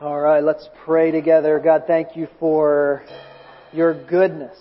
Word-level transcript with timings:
All 0.00 0.20
right, 0.20 0.44
let's 0.44 0.68
pray 0.84 1.10
together. 1.10 1.58
God, 1.58 1.82
thank 1.88 2.14
you 2.14 2.28
for 2.38 3.02
your 3.72 3.94
goodness, 4.06 4.56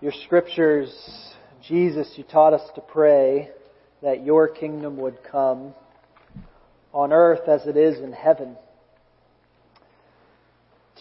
your 0.00 0.10
scriptures. 0.24 0.92
Jesus, 1.64 2.12
you 2.16 2.24
taught 2.24 2.52
us 2.52 2.68
to 2.74 2.80
pray 2.80 3.50
that 4.02 4.24
your 4.24 4.48
kingdom 4.48 4.96
would 4.96 5.18
come 5.30 5.72
on 6.92 7.12
earth 7.12 7.48
as 7.48 7.64
it 7.68 7.76
is 7.76 8.00
in 8.00 8.12
heaven. 8.12 8.56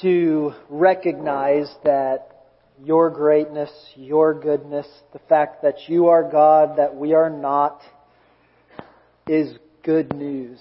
To 0.04 0.54
recognize 0.70 1.74
that 1.84 2.52
your 2.84 3.10
greatness, 3.10 3.72
your 3.96 4.36
goodness, 4.36 4.86
the 5.12 5.20
fact 5.28 5.64
that 5.64 5.90
you 5.90 6.10
are 6.10 6.22
God, 6.22 6.78
that 6.78 6.96
we 6.96 7.16
are 7.16 7.32
not, 7.32 7.82
is 9.28 9.58
good 9.82 10.16
news. 10.16 10.60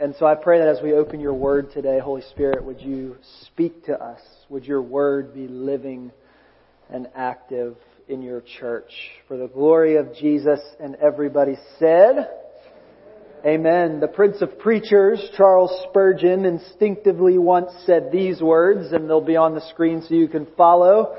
And 0.00 0.14
so 0.18 0.26
I 0.26 0.34
pray 0.34 0.58
that 0.58 0.68
as 0.68 0.82
we 0.82 0.94
open 0.94 1.20
your 1.20 1.34
word 1.34 1.70
today, 1.72 1.98
Holy 1.98 2.22
Spirit, 2.30 2.64
would 2.64 2.80
you 2.80 3.16
speak 3.46 3.84
to 3.84 4.02
us? 4.02 4.20
Would 4.48 4.64
your 4.64 4.80
word 4.80 5.34
be 5.34 5.46
living 5.48 6.12
and 6.88 7.08
active 7.14 7.76
in 8.08 8.22
your 8.22 8.40
church? 8.58 8.90
For 9.28 9.36
the 9.36 9.48
glory 9.48 9.96
of 9.96 10.14
Jesus 10.16 10.60
and 10.80 10.96
everybody 10.96 11.56
said, 11.78 12.28
Amen. 13.44 14.00
The 14.00 14.08
Prince 14.08 14.40
of 14.40 14.58
Preachers, 14.60 15.20
Charles 15.36 15.70
Spurgeon, 15.90 16.46
instinctively 16.46 17.36
once 17.36 17.70
said 17.84 18.10
these 18.10 18.40
words, 18.40 18.92
and 18.92 19.10
they'll 19.10 19.20
be 19.20 19.36
on 19.36 19.54
the 19.54 19.68
screen 19.68 20.02
so 20.08 20.14
you 20.14 20.28
can 20.28 20.46
follow. 20.56 21.16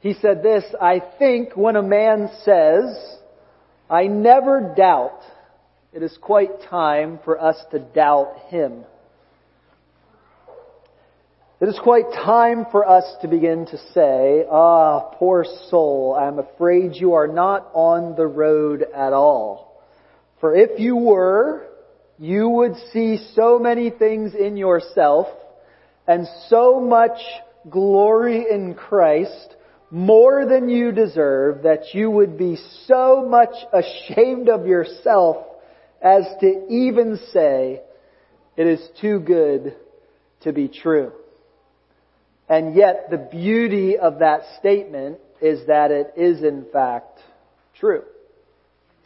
He 0.00 0.14
said 0.14 0.42
this, 0.42 0.64
I 0.80 1.02
think 1.18 1.54
when 1.54 1.76
a 1.76 1.82
man 1.82 2.30
says, 2.44 2.96
I 3.90 4.06
never 4.06 4.72
doubt 4.74 5.20
it 5.96 6.02
is 6.02 6.18
quite 6.20 6.50
time 6.68 7.18
for 7.24 7.40
us 7.40 7.56
to 7.70 7.78
doubt 7.78 8.34
Him. 8.48 8.84
It 11.58 11.70
is 11.70 11.80
quite 11.82 12.12
time 12.12 12.66
for 12.70 12.86
us 12.86 13.04
to 13.22 13.28
begin 13.28 13.64
to 13.64 13.78
say, 13.94 14.44
Ah, 14.50 15.00
poor 15.14 15.46
soul, 15.70 16.14
I 16.14 16.28
am 16.28 16.38
afraid 16.38 16.96
you 16.96 17.14
are 17.14 17.26
not 17.26 17.70
on 17.72 18.14
the 18.14 18.26
road 18.26 18.82
at 18.82 19.14
all. 19.14 19.80
For 20.38 20.54
if 20.54 20.78
you 20.78 20.96
were, 20.96 21.66
you 22.18 22.46
would 22.46 22.74
see 22.92 23.16
so 23.34 23.58
many 23.58 23.88
things 23.88 24.34
in 24.34 24.58
yourself 24.58 25.28
and 26.06 26.26
so 26.48 26.78
much 26.78 27.18
glory 27.70 28.44
in 28.50 28.74
Christ 28.74 29.56
more 29.90 30.44
than 30.44 30.68
you 30.68 30.92
deserve 30.92 31.62
that 31.62 31.94
you 31.94 32.10
would 32.10 32.36
be 32.36 32.58
so 32.84 33.26
much 33.26 33.54
ashamed 33.72 34.50
of 34.50 34.66
yourself 34.66 35.46
as 36.02 36.24
to 36.40 36.66
even 36.68 37.18
say, 37.32 37.80
it 38.56 38.66
is 38.66 38.86
too 39.00 39.20
good 39.20 39.74
to 40.42 40.52
be 40.52 40.68
true. 40.68 41.12
And 42.48 42.74
yet 42.74 43.08
the 43.10 43.18
beauty 43.18 43.98
of 43.98 44.20
that 44.20 44.42
statement 44.58 45.18
is 45.40 45.66
that 45.66 45.90
it 45.90 46.12
is 46.16 46.42
in 46.42 46.66
fact 46.72 47.18
true. 47.78 48.02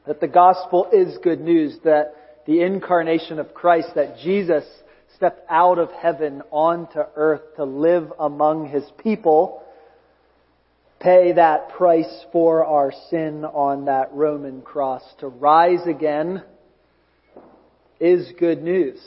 That 0.06 0.20
the 0.20 0.28
gospel 0.28 0.88
is 0.92 1.18
good 1.22 1.40
news, 1.40 1.76
that 1.84 2.42
the 2.46 2.62
incarnation 2.62 3.38
of 3.38 3.54
Christ, 3.54 3.90
that 3.94 4.18
Jesus 4.18 4.64
stepped 5.16 5.44
out 5.50 5.78
of 5.78 5.90
heaven 5.92 6.42
onto 6.50 7.00
earth 7.16 7.56
to 7.56 7.64
live 7.64 8.12
among 8.18 8.68
his 8.68 8.84
people, 9.02 9.62
pay 11.00 11.32
that 11.32 11.70
price 11.70 12.24
for 12.32 12.64
our 12.64 12.92
sin 13.10 13.44
on 13.44 13.86
that 13.86 14.12
Roman 14.12 14.62
cross, 14.62 15.02
to 15.20 15.28
rise 15.28 15.86
again 15.86 16.42
is 18.00 18.32
good 18.38 18.62
news. 18.62 18.98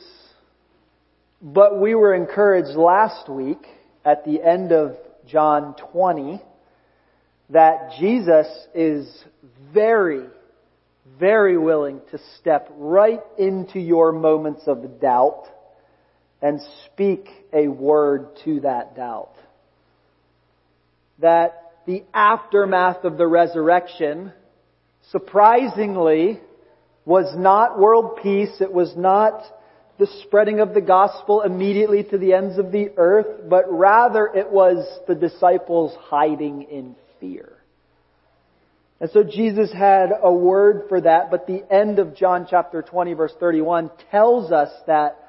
But 1.42 1.82
we 1.82 1.96
were 1.96 2.14
encouraged 2.14 2.78
last 2.78 3.28
week 3.28 3.66
at 4.06 4.24
the 4.24 4.42
end 4.42 4.72
of 4.72 4.96
John 5.28 5.76
20 5.92 6.42
that 7.50 7.94
Jesus 8.00 8.48
is 8.74 9.24
very, 9.74 10.26
very 11.20 11.58
willing 11.58 12.02
to 12.12 12.20
step 12.40 12.70
right 12.78 13.22
into 13.38 13.80
your 13.80 14.12
moments 14.12 14.64
of 14.68 15.02
doubt 15.02 15.46
and 16.42 16.62
speak 16.86 17.28
a 17.52 17.68
word 17.68 18.28
to 18.46 18.62
that 18.62 18.96
doubt. 18.96 19.34
That 21.20 21.74
the 21.86 22.04
aftermath 22.14 23.04
of 23.04 23.18
the 23.18 23.28
resurrection, 23.28 24.32
surprisingly, 25.12 26.40
was 27.06 27.36
not 27.36 27.80
world 27.80 28.20
peace. 28.22 28.62
It 28.62 28.72
was 28.72 28.96
not 28.96 29.44
the 30.00 30.08
spreading 30.24 30.60
of 30.60 30.74
the 30.74 30.82
gospel 30.82 31.42
immediately 31.42 32.04
to 32.04 32.18
the 32.18 32.34
ends 32.34 32.58
of 32.58 32.72
the 32.72 32.92
earth, 32.98 33.48
but 33.50 33.66
rather 33.72 34.28
it 34.28 34.50
was 34.50 34.86
the 35.08 35.16
disciples 35.16 35.96
hiding 36.00 36.64
in 36.64 36.96
fear. 37.20 37.54
And 39.00 39.12
so 39.12 39.24
Jesus 39.24 39.72
had 39.72 40.12
a 40.22 40.32
word 40.32 40.84
for 40.88 41.02
that, 41.02 41.30
but 41.30 41.46
the 41.46 41.64
end 41.72 42.00
of 42.00 42.16
John 42.16 42.48
chapter 42.50 42.82
20 42.82 43.14
verse 43.14 43.34
31 43.40 43.92
tells 44.10 44.52
us 44.52 44.70
that 44.88 45.20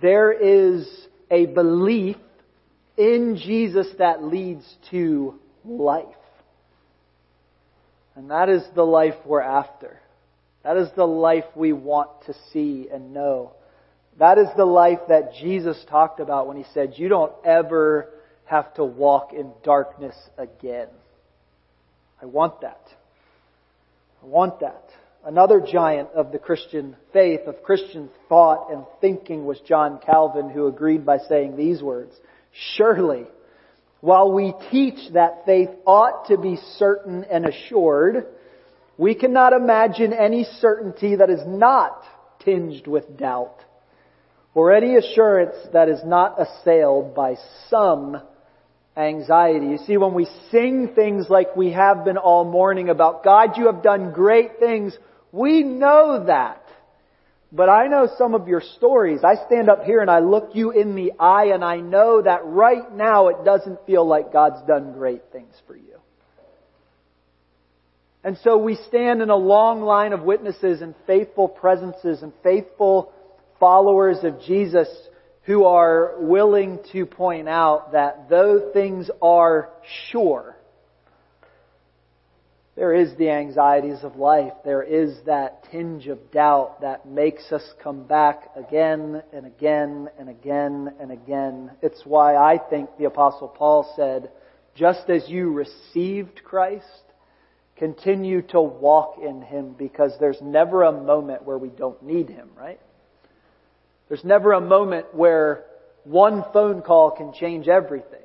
there 0.00 0.32
is 0.32 0.88
a 1.30 1.46
belief 1.46 2.16
in 2.96 3.36
Jesus 3.36 3.86
that 3.98 4.24
leads 4.24 4.64
to 4.90 5.38
life. 5.64 6.06
And 8.16 8.30
that 8.30 8.48
is 8.48 8.62
the 8.74 8.82
life 8.84 9.14
we're 9.24 9.40
after. 9.40 10.00
That 10.62 10.76
is 10.76 10.88
the 10.94 11.06
life 11.06 11.44
we 11.54 11.72
want 11.72 12.10
to 12.26 12.34
see 12.52 12.88
and 12.92 13.14
know. 13.14 13.52
That 14.18 14.38
is 14.38 14.48
the 14.56 14.66
life 14.66 14.98
that 15.08 15.34
Jesus 15.40 15.82
talked 15.88 16.20
about 16.20 16.46
when 16.46 16.56
he 16.56 16.64
said, 16.74 16.94
you 16.96 17.08
don't 17.08 17.32
ever 17.44 18.10
have 18.44 18.74
to 18.74 18.84
walk 18.84 19.32
in 19.32 19.52
darkness 19.62 20.14
again. 20.36 20.88
I 22.20 22.26
want 22.26 22.60
that. 22.60 22.82
I 24.22 24.26
want 24.26 24.60
that. 24.60 24.84
Another 25.24 25.60
giant 25.60 26.10
of 26.14 26.32
the 26.32 26.38
Christian 26.38 26.96
faith, 27.12 27.40
of 27.46 27.62
Christian 27.62 28.10
thought 28.28 28.70
and 28.70 28.84
thinking 29.00 29.44
was 29.44 29.60
John 29.60 30.00
Calvin 30.04 30.50
who 30.50 30.66
agreed 30.66 31.06
by 31.06 31.18
saying 31.28 31.56
these 31.56 31.82
words, 31.82 32.12
Surely, 32.76 33.24
while 34.00 34.32
we 34.32 34.54
teach 34.70 35.12
that 35.12 35.44
faith 35.46 35.68
ought 35.86 36.28
to 36.28 36.38
be 36.38 36.58
certain 36.76 37.24
and 37.24 37.46
assured, 37.46 38.26
we 39.00 39.14
cannot 39.14 39.54
imagine 39.54 40.12
any 40.12 40.44
certainty 40.60 41.16
that 41.16 41.30
is 41.30 41.40
not 41.46 42.02
tinged 42.44 42.86
with 42.86 43.16
doubt, 43.16 43.56
or 44.52 44.74
any 44.74 44.94
assurance 44.96 45.56
that 45.72 45.88
is 45.88 46.00
not 46.04 46.36
assailed 46.38 47.14
by 47.14 47.36
some 47.70 48.20
anxiety. 48.98 49.68
You 49.68 49.78
see, 49.86 49.96
when 49.96 50.12
we 50.12 50.28
sing 50.50 50.92
things 50.94 51.30
like 51.30 51.56
we 51.56 51.72
have 51.72 52.04
been 52.04 52.18
all 52.18 52.44
morning 52.44 52.90
about, 52.90 53.24
God, 53.24 53.56
you 53.56 53.72
have 53.72 53.82
done 53.82 54.12
great 54.12 54.58
things, 54.58 54.94
we 55.32 55.62
know 55.62 56.26
that. 56.26 56.62
But 57.50 57.70
I 57.70 57.86
know 57.86 58.06
some 58.18 58.34
of 58.34 58.48
your 58.48 58.60
stories. 58.76 59.20
I 59.24 59.36
stand 59.46 59.70
up 59.70 59.84
here 59.84 60.02
and 60.02 60.10
I 60.10 60.18
look 60.18 60.50
you 60.52 60.72
in 60.72 60.94
the 60.94 61.12
eye 61.18 61.52
and 61.54 61.64
I 61.64 61.78
know 61.78 62.20
that 62.20 62.44
right 62.44 62.94
now 62.94 63.28
it 63.28 63.46
doesn't 63.46 63.86
feel 63.86 64.06
like 64.06 64.30
God's 64.30 64.60
done 64.68 64.92
great 64.92 65.22
things 65.32 65.54
for 65.66 65.74
you. 65.74 65.89
And 68.22 68.36
so 68.44 68.58
we 68.58 68.76
stand 68.88 69.22
in 69.22 69.30
a 69.30 69.36
long 69.36 69.80
line 69.80 70.12
of 70.12 70.22
witnesses 70.22 70.82
and 70.82 70.94
faithful 71.06 71.48
presences 71.48 72.22
and 72.22 72.32
faithful 72.42 73.12
followers 73.58 74.18
of 74.24 74.40
Jesus 74.42 74.88
who 75.44 75.64
are 75.64 76.14
willing 76.18 76.80
to 76.92 77.06
point 77.06 77.48
out 77.48 77.92
that 77.92 78.28
though 78.28 78.70
things 78.72 79.10
are 79.22 79.70
sure, 80.10 80.56
there 82.76 82.94
is 82.94 83.14
the 83.16 83.30
anxieties 83.30 83.98
of 84.04 84.16
life. 84.16 84.52
There 84.64 84.82
is 84.82 85.16
that 85.26 85.64
tinge 85.70 86.06
of 86.06 86.30
doubt 86.30 86.82
that 86.82 87.06
makes 87.06 87.52
us 87.52 87.62
come 87.82 88.04
back 88.04 88.50
again 88.56 89.22
and 89.32 89.46
again 89.46 90.08
and 90.18 90.28
again 90.28 90.94
and 91.00 91.10
again. 91.10 91.72
It's 91.82 92.02
why 92.04 92.36
I 92.36 92.58
think 92.58 92.90
the 92.98 93.04
apostle 93.06 93.48
Paul 93.48 93.92
said, 93.96 94.30
just 94.74 95.10
as 95.10 95.28
you 95.28 95.52
received 95.52 96.42
Christ, 96.44 97.02
continue 97.80 98.42
to 98.42 98.60
walk 98.60 99.16
in 99.20 99.40
Him 99.40 99.74
because 99.76 100.12
there's 100.20 100.40
never 100.42 100.84
a 100.84 100.92
moment 100.92 101.44
where 101.44 101.58
we 101.58 101.70
don't 101.70 102.00
need 102.02 102.28
Him, 102.28 102.50
right? 102.56 102.78
There's 104.08 104.22
never 104.22 104.52
a 104.52 104.60
moment 104.60 105.14
where 105.14 105.64
one 106.04 106.44
phone 106.52 106.82
call 106.82 107.10
can 107.10 107.32
change 107.32 107.68
everything. 107.68 108.20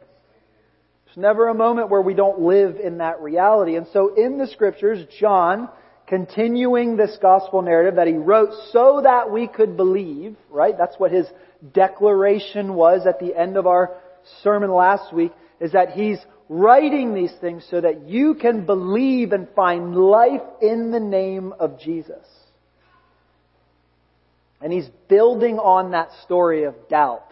There's 1.05 1.17
never 1.17 1.47
a 1.47 1.53
moment 1.53 1.89
where 1.89 2.01
we 2.01 2.13
don't 2.13 2.41
live 2.41 2.75
in 2.75 2.97
that 2.97 3.21
reality. 3.21 3.77
And 3.77 3.87
so 3.93 4.13
in 4.13 4.37
the 4.37 4.47
scriptures, 4.47 5.05
John, 5.21 5.69
continuing 6.05 6.97
this 6.97 7.17
gospel 7.21 7.61
narrative 7.61 7.95
that 7.95 8.07
he 8.07 8.15
wrote 8.15 8.49
so 8.73 9.01
that 9.03 9.31
we 9.31 9.47
could 9.47 9.77
believe, 9.77 10.35
right? 10.49 10.77
That's 10.77 10.99
what 10.99 11.11
his 11.11 11.27
declaration 11.73 12.73
was 12.73 13.07
at 13.07 13.21
the 13.21 13.33
end 13.33 13.55
of 13.55 13.67
our 13.67 13.95
sermon 14.43 14.69
last 14.69 15.13
week, 15.13 15.31
is 15.61 15.71
that 15.71 15.91
he's 15.91 16.19
writing 16.49 17.13
these 17.13 17.33
things 17.41 17.65
so 17.69 17.81
that 17.81 18.07
you 18.07 18.35
can 18.35 18.65
believe 18.65 19.31
and 19.31 19.47
find 19.55 19.95
life 19.95 20.41
in 20.61 20.91
the 20.91 20.99
name 20.99 21.53
of 21.59 21.79
Jesus. 21.79 22.25
And 24.61 24.71
he's 24.71 24.87
building 25.09 25.57
on 25.57 25.91
that 25.91 26.09
story 26.23 26.63
of 26.63 26.75
doubt. 26.89 27.25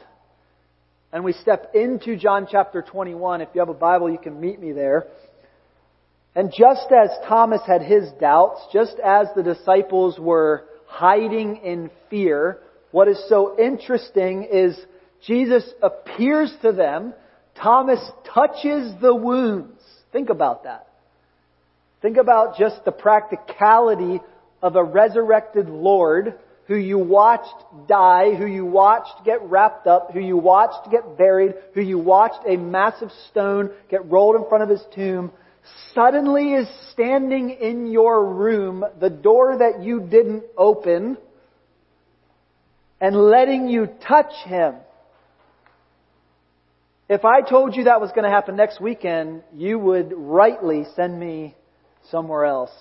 And 1.11 1.23
we 1.23 1.33
step 1.33 1.73
into 1.75 2.15
John 2.17 2.47
chapter 2.49 2.81
21. 2.81 3.41
If 3.41 3.49
you 3.53 3.59
have 3.59 3.69
a 3.69 3.73
Bible, 3.73 4.09
you 4.09 4.17
can 4.17 4.41
meet 4.41 4.59
me 4.59 4.71
there. 4.71 5.05
And 6.35 6.51
just 6.51 6.87
as 6.91 7.09
Thomas 7.27 7.61
had 7.67 7.83
his 7.83 8.09
doubts, 8.19 8.61
just 8.73 8.95
as 8.99 9.27
the 9.35 9.43
disciples 9.43 10.17
were 10.17 10.65
hiding 10.87 11.57
in 11.57 11.91
fear, 12.09 12.57
what 12.91 13.07
is 13.07 13.23
so 13.29 13.59
interesting 13.59 14.47
is 14.51 14.75
Jesus 15.25 15.63
appears 15.81 16.53
to 16.63 16.71
them. 16.71 17.13
Thomas 17.55 17.99
touches 18.33 18.93
the 19.01 19.13
wounds. 19.13 19.81
Think 20.11 20.29
about 20.29 20.63
that. 20.63 20.87
Think 22.01 22.17
about 22.17 22.57
just 22.57 22.83
the 22.83 22.91
practicality 22.91 24.21
of 24.61 24.75
a 24.75 24.83
resurrected 24.83 25.69
Lord 25.69 26.35
who 26.67 26.75
you 26.75 26.97
watched 26.97 27.87
die, 27.87 28.35
who 28.35 28.45
you 28.45 28.65
watched 28.65 29.25
get 29.25 29.41
wrapped 29.43 29.87
up, 29.87 30.11
who 30.11 30.19
you 30.19 30.37
watched 30.37 30.89
get 30.91 31.17
buried, 31.17 31.53
who 31.73 31.81
you 31.81 31.99
watched 31.99 32.47
a 32.47 32.55
massive 32.55 33.09
stone 33.29 33.69
get 33.89 34.09
rolled 34.09 34.35
in 34.35 34.47
front 34.47 34.63
of 34.63 34.69
his 34.69 34.83
tomb, 34.95 35.31
suddenly 35.93 36.53
is 36.53 36.67
standing 36.91 37.49
in 37.49 37.87
your 37.87 38.25
room, 38.33 38.83
the 38.99 39.09
door 39.09 39.57
that 39.57 39.83
you 39.83 39.99
didn't 39.99 40.43
open, 40.57 41.17
and 43.01 43.15
letting 43.15 43.67
you 43.67 43.89
touch 44.07 44.33
him. 44.45 44.75
If 47.09 47.25
I 47.25 47.41
told 47.41 47.75
you 47.75 47.85
that 47.85 47.99
was 47.99 48.11
going 48.11 48.23
to 48.23 48.29
happen 48.29 48.55
next 48.55 48.79
weekend, 48.79 49.43
you 49.53 49.77
would 49.77 50.13
rightly 50.15 50.85
send 50.95 51.19
me 51.19 51.55
somewhere 52.09 52.45
else 52.45 52.71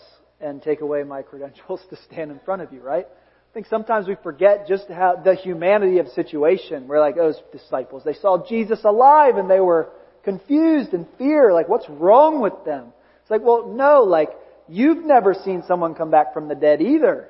and 0.40 0.62
take 0.62 0.80
away 0.80 1.02
my 1.02 1.22
credentials 1.22 1.80
to 1.90 1.96
stand 2.04 2.30
in 2.30 2.38
front 2.44 2.62
of 2.62 2.72
you, 2.72 2.80
right? 2.80 3.06
I 3.06 3.52
think 3.52 3.66
sometimes 3.66 4.06
we 4.06 4.16
forget 4.22 4.66
just 4.66 4.88
how 4.88 5.16
the 5.16 5.34
humanity 5.34 5.98
of 5.98 6.06
the 6.06 6.12
situation. 6.12 6.88
We're 6.88 7.00
like 7.00 7.16
those 7.16 7.38
disciples. 7.50 8.02
They 8.04 8.14
saw 8.14 8.46
Jesus 8.48 8.82
alive 8.84 9.36
and 9.36 9.50
they 9.50 9.60
were 9.60 9.90
confused 10.24 10.94
and 10.94 11.06
fear. 11.18 11.52
Like, 11.52 11.68
what's 11.68 11.88
wrong 11.88 12.40
with 12.40 12.64
them? 12.64 12.92
It's 13.22 13.30
like, 13.30 13.42
well, 13.42 13.66
no, 13.74 14.04
like, 14.04 14.30
you've 14.68 15.04
never 15.04 15.34
seen 15.34 15.64
someone 15.66 15.94
come 15.94 16.10
back 16.10 16.32
from 16.32 16.48
the 16.48 16.54
dead 16.54 16.80
either. 16.80 17.28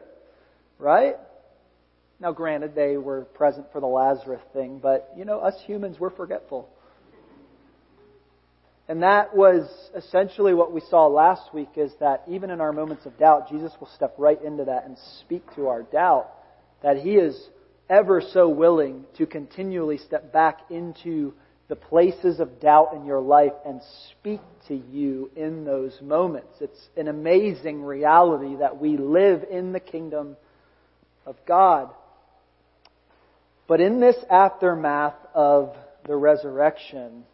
Right? 0.78 1.16
Now, 2.20 2.32
granted, 2.32 2.74
they 2.74 2.98
were 2.98 3.22
present 3.22 3.66
for 3.72 3.80
the 3.80 3.86
Lazarus 3.86 4.42
thing, 4.52 4.78
but, 4.78 5.12
you 5.16 5.24
know, 5.24 5.40
us 5.40 5.54
humans, 5.66 5.98
we're 5.98 6.10
forgetful. 6.10 6.68
And 8.88 9.02
that 9.02 9.34
was 9.34 9.68
essentially 9.96 10.54
what 10.54 10.72
we 10.72 10.80
saw 10.80 11.06
last 11.06 11.54
week 11.54 11.70
is 11.76 11.92
that 12.00 12.24
even 12.28 12.50
in 12.50 12.60
our 12.60 12.72
moments 12.72 13.06
of 13.06 13.16
doubt, 13.18 13.48
Jesus 13.48 13.72
will 13.78 13.88
step 13.94 14.14
right 14.18 14.42
into 14.42 14.64
that 14.64 14.84
and 14.84 14.96
speak 15.20 15.42
to 15.54 15.68
our 15.68 15.82
doubt. 15.82 16.28
That 16.82 16.96
He 16.96 17.12
is 17.12 17.40
ever 17.88 18.20
so 18.20 18.48
willing 18.48 19.04
to 19.18 19.26
continually 19.26 19.98
step 19.98 20.32
back 20.32 20.60
into 20.70 21.32
the 21.68 21.76
places 21.76 22.40
of 22.40 22.60
doubt 22.60 22.92
in 22.94 23.06
your 23.06 23.20
life 23.20 23.52
and 23.64 23.80
speak 24.10 24.40
to 24.68 24.74
you 24.74 25.30
in 25.36 25.64
those 25.64 25.96
moments. 26.02 26.54
It's 26.60 26.88
an 26.96 27.08
amazing 27.08 27.82
reality 27.82 28.56
that 28.56 28.78
we 28.78 28.96
live 28.96 29.44
in 29.50 29.72
the 29.72 29.80
kingdom 29.80 30.36
of 31.24 31.36
God. 31.46 31.88
But 33.68 33.80
in 33.80 34.00
this 34.00 34.16
aftermath 34.28 35.14
of 35.34 35.74
the 36.06 36.16
resurrection, 36.16 37.24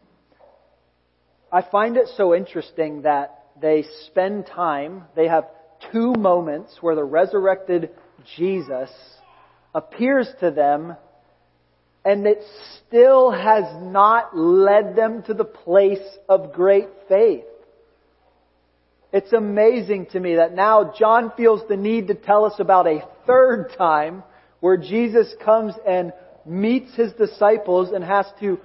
I 1.50 1.62
find 1.62 1.97
it 1.97 2.09
so 2.17 2.35
interesting 2.35 3.03
that 3.03 3.45
they 3.61 3.85
spend 4.06 4.47
time, 4.47 5.05
they 5.17 5.29
have 5.29 5.45
two 5.93 6.12
moments 6.12 6.77
where 6.81 6.95
the 6.95 7.05
resurrected 7.05 7.91
Jesus 8.37 8.91
appears 9.75 10.29
to 10.41 10.50
them 10.50 10.97
and 12.05 12.27
it 12.27 12.43
still 12.87 13.31
has 13.31 13.65
not 13.83 14.37
led 14.37 14.95
them 14.95 15.23
to 15.25 15.35
the 15.35 15.45
place 15.45 15.99
of 16.29 16.53
great 16.53 16.89
faith. 17.09 17.45
It's 19.12 19.33
amazing 19.33 20.06
to 20.12 20.21
me 20.21 20.37
that 20.37 20.55
now 20.55 20.93
John 20.99 21.33
feels 21.37 21.62
the 21.69 21.77
need 21.77 22.09
to 22.09 22.15
tell 22.15 22.45
us 22.45 22.55
about 22.59 22.87
a 22.87 23.06
third 23.27 23.73
time 23.77 24.23
where 24.61 24.77
Jesus 24.77 25.35
comes 25.45 25.75
and 25.87 26.12
meets 26.45 26.95
his 26.95 27.12
disciples 27.15 27.91
and 27.93 28.05
has 28.05 28.27
to 28.41 28.59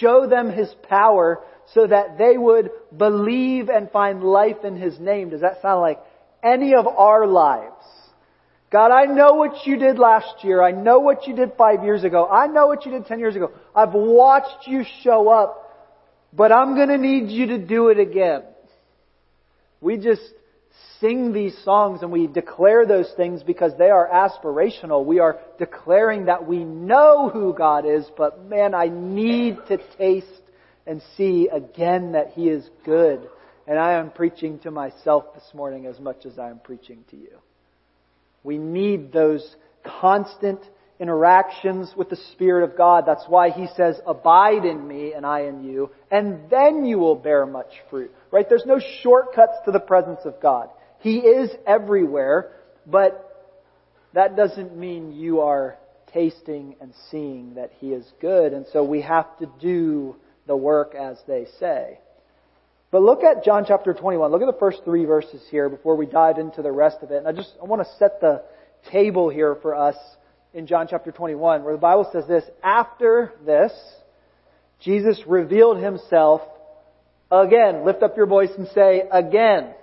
show 0.00 0.26
them 0.28 0.50
his 0.50 0.72
power 0.88 1.40
so 1.74 1.86
that 1.86 2.18
they 2.18 2.36
would 2.36 2.70
believe 2.96 3.68
and 3.68 3.90
find 3.90 4.22
life 4.22 4.64
in 4.64 4.76
His 4.76 4.98
name. 4.98 5.30
Does 5.30 5.42
that 5.42 5.60
sound 5.62 5.80
like 5.80 6.00
any 6.42 6.74
of 6.74 6.86
our 6.86 7.26
lives? 7.26 7.74
God, 8.70 8.90
I 8.90 9.06
know 9.06 9.34
what 9.34 9.66
you 9.66 9.78
did 9.78 9.98
last 9.98 10.44
year. 10.44 10.62
I 10.62 10.72
know 10.72 10.98
what 10.98 11.26
you 11.26 11.34
did 11.34 11.52
five 11.56 11.82
years 11.84 12.04
ago. 12.04 12.28
I 12.28 12.46
know 12.46 12.66
what 12.66 12.84
you 12.84 12.92
did 12.92 13.06
ten 13.06 13.18
years 13.18 13.34
ago. 13.34 13.52
I've 13.74 13.94
watched 13.94 14.66
you 14.66 14.84
show 15.02 15.28
up, 15.28 15.64
but 16.32 16.52
I'm 16.52 16.76
gonna 16.76 16.98
need 16.98 17.30
you 17.30 17.46
to 17.46 17.58
do 17.58 17.88
it 17.88 17.98
again. 17.98 18.42
We 19.80 19.96
just 19.96 20.22
sing 21.00 21.32
these 21.32 21.56
songs 21.64 22.02
and 22.02 22.10
we 22.10 22.26
declare 22.26 22.84
those 22.84 23.10
things 23.16 23.42
because 23.42 23.72
they 23.78 23.90
are 23.90 24.08
aspirational. 24.08 25.04
We 25.04 25.20
are 25.20 25.38
declaring 25.58 26.26
that 26.26 26.46
we 26.46 26.64
know 26.64 27.30
who 27.32 27.54
God 27.54 27.86
is, 27.86 28.04
but 28.16 28.44
man, 28.44 28.74
I 28.74 28.88
need 28.88 29.56
to 29.68 29.78
taste 29.96 30.26
and 30.88 31.02
see 31.16 31.48
again 31.52 32.12
that 32.12 32.30
He 32.30 32.48
is 32.48 32.68
good. 32.84 33.28
And 33.66 33.78
I 33.78 33.92
am 33.92 34.10
preaching 34.10 34.58
to 34.60 34.70
myself 34.70 35.34
this 35.34 35.44
morning 35.52 35.84
as 35.86 36.00
much 36.00 36.24
as 36.24 36.38
I 36.38 36.48
am 36.48 36.58
preaching 36.58 37.04
to 37.10 37.16
you. 37.16 37.38
We 38.42 38.56
need 38.56 39.12
those 39.12 39.56
constant 39.84 40.60
interactions 40.98 41.92
with 41.94 42.08
the 42.08 42.18
Spirit 42.32 42.68
of 42.68 42.76
God. 42.76 43.04
That's 43.06 43.24
why 43.28 43.50
He 43.50 43.66
says, 43.76 44.00
abide 44.06 44.64
in 44.64 44.88
me 44.88 45.12
and 45.12 45.26
I 45.26 45.42
in 45.42 45.62
you, 45.62 45.90
and 46.10 46.50
then 46.50 46.86
you 46.86 46.98
will 46.98 47.14
bear 47.14 47.44
much 47.44 47.70
fruit. 47.90 48.10
Right? 48.30 48.48
There's 48.48 48.66
no 48.66 48.80
shortcuts 49.02 49.58
to 49.66 49.70
the 49.70 49.80
presence 49.80 50.20
of 50.24 50.40
God. 50.40 50.70
He 51.00 51.18
is 51.18 51.50
everywhere, 51.66 52.52
but 52.86 53.24
that 54.14 54.34
doesn't 54.34 54.76
mean 54.76 55.12
you 55.12 55.40
are 55.40 55.76
tasting 56.12 56.76
and 56.80 56.94
seeing 57.10 57.54
that 57.54 57.70
He 57.78 57.92
is 57.92 58.10
good. 58.20 58.54
And 58.54 58.64
so 58.72 58.82
we 58.82 59.02
have 59.02 59.36
to 59.38 59.50
do 59.60 60.16
the 60.48 60.56
work 60.56 60.96
as 60.96 61.16
they 61.28 61.46
say. 61.60 62.00
But 62.90 63.02
look 63.02 63.22
at 63.22 63.44
John 63.44 63.64
chapter 63.68 63.92
21. 63.92 64.32
Look 64.32 64.42
at 64.42 64.46
the 64.46 64.58
first 64.58 64.80
three 64.84 65.04
verses 65.04 65.42
here 65.50 65.68
before 65.68 65.94
we 65.94 66.06
dive 66.06 66.38
into 66.38 66.62
the 66.62 66.72
rest 66.72 66.96
of 67.02 67.10
it. 67.12 67.18
And 67.18 67.28
I 67.28 67.32
just 67.32 67.52
I 67.62 67.66
want 67.66 67.82
to 67.82 67.94
set 67.98 68.20
the 68.20 68.42
table 68.90 69.28
here 69.28 69.56
for 69.60 69.74
us 69.74 69.96
in 70.54 70.66
John 70.66 70.86
chapter 70.88 71.12
21, 71.12 71.62
where 71.62 71.74
the 71.74 71.78
Bible 71.78 72.08
says 72.10 72.26
this, 72.26 72.44
after 72.64 73.34
this, 73.44 73.72
Jesus 74.80 75.20
revealed 75.26 75.82
himself 75.82 76.40
again. 77.30 77.84
Lift 77.84 78.02
up 78.02 78.16
your 78.16 78.26
voice 78.26 78.50
and 78.56 78.66
say, 78.68 79.02
again. 79.12 79.74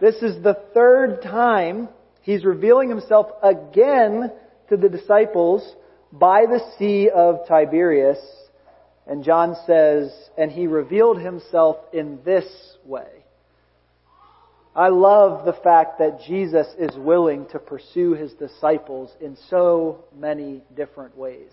This 0.00 0.16
is 0.16 0.42
the 0.42 0.56
third 0.72 1.22
time 1.22 1.88
he's 2.22 2.44
revealing 2.44 2.88
himself 2.88 3.26
again 3.42 4.30
to 4.68 4.76
the 4.76 4.88
disciples 4.88 5.68
by 6.12 6.46
the 6.46 6.60
Sea 6.78 7.10
of 7.14 7.46
Tiberias. 7.48 8.18
And 9.06 9.22
John 9.22 9.56
says, 9.66 10.12
and 10.38 10.50
he 10.50 10.66
revealed 10.66 11.18
himself 11.18 11.76
in 11.92 12.20
this 12.24 12.46
way. 12.84 13.08
I 14.74 14.88
love 14.88 15.44
the 15.44 15.52
fact 15.52 15.98
that 16.00 16.22
Jesus 16.26 16.66
is 16.78 16.96
willing 16.96 17.46
to 17.52 17.58
pursue 17.58 18.14
his 18.14 18.32
disciples 18.32 19.12
in 19.20 19.36
so 19.48 20.04
many 20.16 20.62
different 20.74 21.16
ways. 21.16 21.50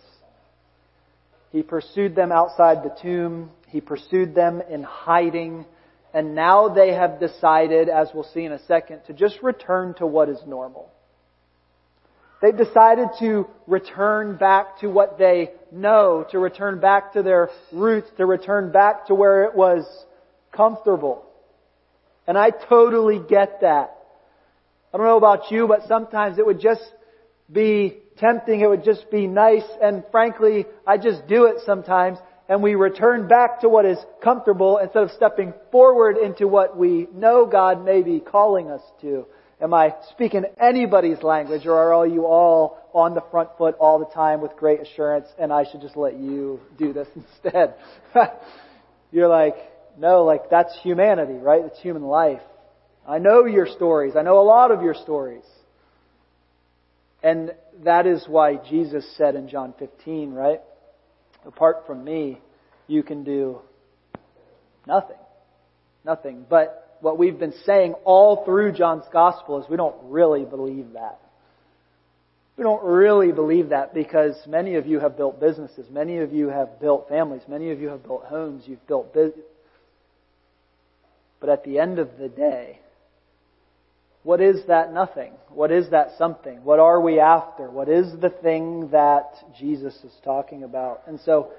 He 1.51 1.61
pursued 1.61 2.15
them 2.15 2.31
outside 2.31 2.83
the 2.83 2.95
tomb. 3.01 3.51
He 3.67 3.81
pursued 3.81 4.33
them 4.33 4.61
in 4.69 4.83
hiding. 4.83 5.65
And 6.13 6.33
now 6.33 6.69
they 6.69 6.93
have 6.93 7.19
decided, 7.19 7.89
as 7.89 8.09
we'll 8.13 8.23
see 8.23 8.45
in 8.45 8.53
a 8.53 8.65
second, 8.65 9.01
to 9.07 9.13
just 9.13 9.43
return 9.43 9.93
to 9.95 10.07
what 10.07 10.29
is 10.29 10.39
normal. 10.47 10.89
They've 12.41 12.57
decided 12.57 13.09
to 13.19 13.47
return 13.67 14.35
back 14.37 14.79
to 14.79 14.87
what 14.87 15.19
they 15.19 15.51
know, 15.71 16.25
to 16.31 16.39
return 16.39 16.79
back 16.79 17.13
to 17.13 17.21
their 17.21 17.49
roots, 17.71 18.09
to 18.17 18.25
return 18.25 18.71
back 18.71 19.07
to 19.07 19.15
where 19.15 19.43
it 19.43 19.55
was 19.55 19.85
comfortable. 20.51 21.23
And 22.27 22.37
I 22.37 22.49
totally 22.49 23.19
get 23.19 23.61
that. 23.61 23.95
I 24.93 24.97
don't 24.97 25.05
know 25.05 25.17
about 25.17 25.51
you, 25.51 25.67
but 25.67 25.87
sometimes 25.87 26.39
it 26.39 26.45
would 26.45 26.59
just 26.59 26.83
be 27.51 27.97
tempting, 28.17 28.61
it 28.61 28.67
would 28.67 28.83
just 28.83 29.09
be 29.11 29.27
nice, 29.27 29.63
and 29.81 30.03
frankly, 30.11 30.65
I 30.85 30.97
just 30.97 31.27
do 31.27 31.45
it 31.45 31.57
sometimes, 31.65 32.17
and 32.49 32.61
we 32.61 32.75
return 32.75 33.27
back 33.27 33.61
to 33.61 33.69
what 33.69 33.85
is 33.85 33.97
comfortable 34.23 34.77
instead 34.77 35.03
of 35.03 35.11
stepping 35.11 35.53
forward 35.71 36.17
into 36.17 36.47
what 36.47 36.77
we 36.77 37.07
know 37.13 37.45
God 37.45 37.85
may 37.85 38.01
be 38.01 38.19
calling 38.19 38.69
us 38.69 38.81
to. 39.01 39.25
Am 39.61 39.75
I 39.75 39.93
speaking 40.09 40.43
anybody's 40.59 41.21
language 41.21 41.67
or 41.67 41.93
are 41.93 42.07
you 42.07 42.25
all 42.25 42.79
on 42.93 43.13
the 43.13 43.21
front 43.29 43.49
foot 43.59 43.75
all 43.79 43.99
the 43.99 44.05
time 44.05 44.41
with 44.41 44.55
great 44.55 44.81
assurance 44.81 45.27
and 45.37 45.53
I 45.53 45.65
should 45.69 45.81
just 45.81 45.95
let 45.95 46.17
you 46.17 46.59
do 46.79 46.93
this 46.93 47.07
instead? 47.15 47.75
You're 49.11 49.27
like, 49.27 49.55
no, 49.99 50.23
like 50.23 50.49
that's 50.49 50.75
humanity, 50.81 51.33
right? 51.33 51.63
It's 51.63 51.79
human 51.79 52.01
life. 52.03 52.41
I 53.07 53.19
know 53.19 53.45
your 53.45 53.67
stories. 53.67 54.15
I 54.15 54.23
know 54.23 54.39
a 54.39 54.43
lot 54.43 54.71
of 54.71 54.81
your 54.81 54.95
stories. 54.95 55.43
And 57.21 57.53
that 57.83 58.07
is 58.07 58.25
why 58.27 58.55
Jesus 58.55 59.05
said 59.15 59.35
in 59.35 59.47
John 59.47 59.75
15, 59.77 60.33
right? 60.33 60.61
Apart 61.45 61.85
from 61.85 62.03
me, 62.03 62.41
you 62.87 63.03
can 63.03 63.23
do 63.23 63.59
nothing. 64.87 65.17
Nothing. 66.03 66.45
But 66.49 66.90
what 67.01 67.17
we've 67.17 67.37
been 67.37 67.53
saying 67.65 67.93
all 68.05 68.45
through 68.45 68.73
John's 68.73 69.05
gospel 69.11 69.61
is 69.61 69.69
we 69.69 69.77
don't 69.77 69.95
really 70.03 70.45
believe 70.45 70.93
that. 70.93 71.19
We 72.57 72.63
don't 72.63 72.83
really 72.83 73.31
believe 73.31 73.69
that 73.69 73.93
because 73.93 74.35
many 74.47 74.75
of 74.75 74.85
you 74.85 74.99
have 74.99 75.17
built 75.17 75.39
businesses, 75.39 75.87
many 75.89 76.17
of 76.19 76.31
you 76.31 76.49
have 76.49 76.79
built 76.79 77.09
families, 77.09 77.41
many 77.47 77.71
of 77.71 77.81
you 77.81 77.87
have 77.87 78.03
built 78.03 78.25
homes, 78.25 78.63
you've 78.67 78.85
built 78.87 79.13
business. 79.13 79.45
But 81.39 81.49
at 81.49 81.63
the 81.63 81.79
end 81.79 81.97
of 81.97 82.17
the 82.19 82.29
day, 82.29 82.79
what 84.23 84.39
is 84.39 84.61
that 84.67 84.93
nothing? 84.93 85.33
What 85.49 85.71
is 85.71 85.89
that 85.89 86.11
something? 86.17 86.63
What 86.63 86.79
are 86.79 87.01
we 87.01 87.19
after? 87.19 87.69
What 87.69 87.89
is 87.89 88.13
the 88.21 88.29
thing 88.29 88.89
that 88.91 89.33
Jesus 89.59 89.95
is 90.03 90.13
talking 90.23 90.63
about? 90.63 91.01
And 91.07 91.19
so, 91.21 91.51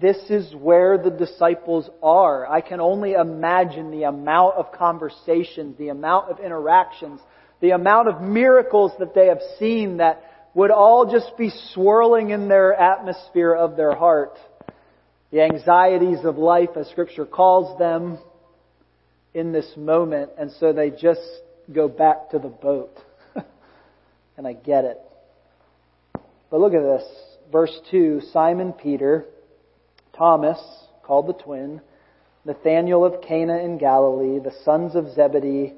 this 0.00 0.18
is 0.28 0.54
where 0.54 0.98
the 0.98 1.10
disciples 1.10 1.88
are. 2.02 2.46
I 2.46 2.60
can 2.60 2.80
only 2.80 3.12
imagine 3.12 3.90
the 3.90 4.04
amount 4.04 4.56
of 4.56 4.72
conversations, 4.72 5.76
the 5.78 5.88
amount 5.88 6.30
of 6.30 6.38
interactions, 6.38 7.20
the 7.60 7.70
amount 7.70 8.08
of 8.08 8.20
miracles 8.20 8.92
that 9.00 9.14
they 9.14 9.26
have 9.26 9.40
seen 9.58 9.96
that 9.96 10.22
would 10.54 10.70
all 10.70 11.10
just 11.10 11.36
be 11.36 11.50
swirling 11.74 12.30
in 12.30 12.48
their 12.48 12.74
atmosphere 12.74 13.54
of 13.54 13.76
their 13.76 13.94
heart. 13.94 14.36
The 15.32 15.42
anxieties 15.42 16.24
of 16.24 16.38
life, 16.38 16.70
as 16.76 16.88
scripture 16.88 17.26
calls 17.26 17.78
them, 17.78 18.18
in 19.32 19.52
this 19.52 19.72
moment, 19.76 20.30
and 20.38 20.50
so 20.58 20.72
they 20.72 20.90
just 20.90 21.20
go 21.72 21.88
back 21.88 22.30
to 22.30 22.38
the 22.38 22.48
boat. 22.48 22.96
and 24.36 24.46
I 24.46 24.54
get 24.54 24.84
it. 24.84 24.98
But 26.50 26.60
look 26.60 26.74
at 26.74 26.82
this. 26.82 27.04
Verse 27.52 27.76
2 27.90 28.22
Simon 28.32 28.72
Peter, 28.72 29.24
Thomas, 30.20 30.60
called 31.02 31.28
the 31.28 31.32
twin, 31.32 31.80
Nathanael 32.44 33.06
of 33.06 33.22
Cana 33.22 33.56
in 33.56 33.78
Galilee, 33.78 34.38
the 34.38 34.54
sons 34.66 34.94
of 34.94 35.10
Zebedee, 35.14 35.72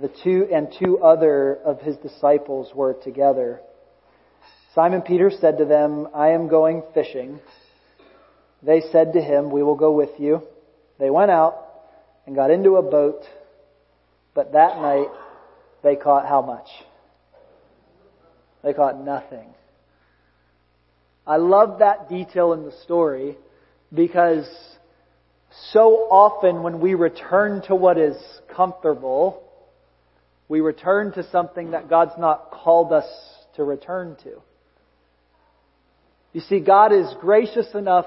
the 0.00 0.10
two 0.24 0.48
and 0.50 0.74
two 0.78 0.98
other 1.00 1.56
of 1.56 1.78
his 1.80 1.98
disciples 1.98 2.72
were 2.74 2.94
together. 2.94 3.60
Simon 4.74 5.02
Peter 5.02 5.30
said 5.30 5.58
to 5.58 5.66
them, 5.66 6.08
I 6.14 6.28
am 6.28 6.48
going 6.48 6.82
fishing. 6.94 7.38
They 8.62 8.80
said 8.80 9.12
to 9.12 9.20
him, 9.20 9.50
We 9.50 9.62
will 9.62 9.76
go 9.76 9.92
with 9.92 10.18
you. 10.18 10.40
They 10.98 11.10
went 11.10 11.30
out 11.30 11.62
and 12.24 12.34
got 12.34 12.50
into 12.50 12.76
a 12.76 12.82
boat 12.82 13.24
but 14.34 14.52
that 14.52 14.80
night, 14.80 15.08
they 15.82 15.96
caught 15.96 16.26
how 16.26 16.40
much? 16.40 16.68
They 18.62 18.72
caught 18.72 18.98
nothing. 19.04 19.52
I 21.26 21.36
love 21.36 21.80
that 21.80 22.08
detail 22.08 22.54
in 22.54 22.64
the 22.64 22.72
story 22.84 23.36
because 23.92 24.48
so 25.72 26.08
often 26.10 26.62
when 26.62 26.80
we 26.80 26.94
return 26.94 27.62
to 27.62 27.74
what 27.74 27.98
is 27.98 28.16
comfortable, 28.54 29.42
we 30.48 30.60
return 30.60 31.12
to 31.12 31.28
something 31.30 31.72
that 31.72 31.88
God's 31.88 32.18
not 32.18 32.50
called 32.50 32.92
us 32.92 33.08
to 33.56 33.64
return 33.64 34.16
to. 34.24 34.40
You 36.32 36.40
see, 36.40 36.60
God 36.60 36.92
is 36.92 37.12
gracious 37.20 37.66
enough 37.74 38.06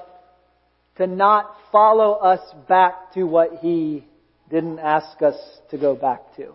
to 0.98 1.08
not 1.08 1.54
follow 1.72 2.13
us 2.13 2.40
back 2.70 3.13
to 3.13 3.24
what 3.24 3.60
He 3.62 4.06
didn't 4.50 4.80
ask 4.80 5.22
us 5.22 5.36
to 5.72 5.78
go 5.78 5.96
back 5.96 6.36
to. 6.38 6.54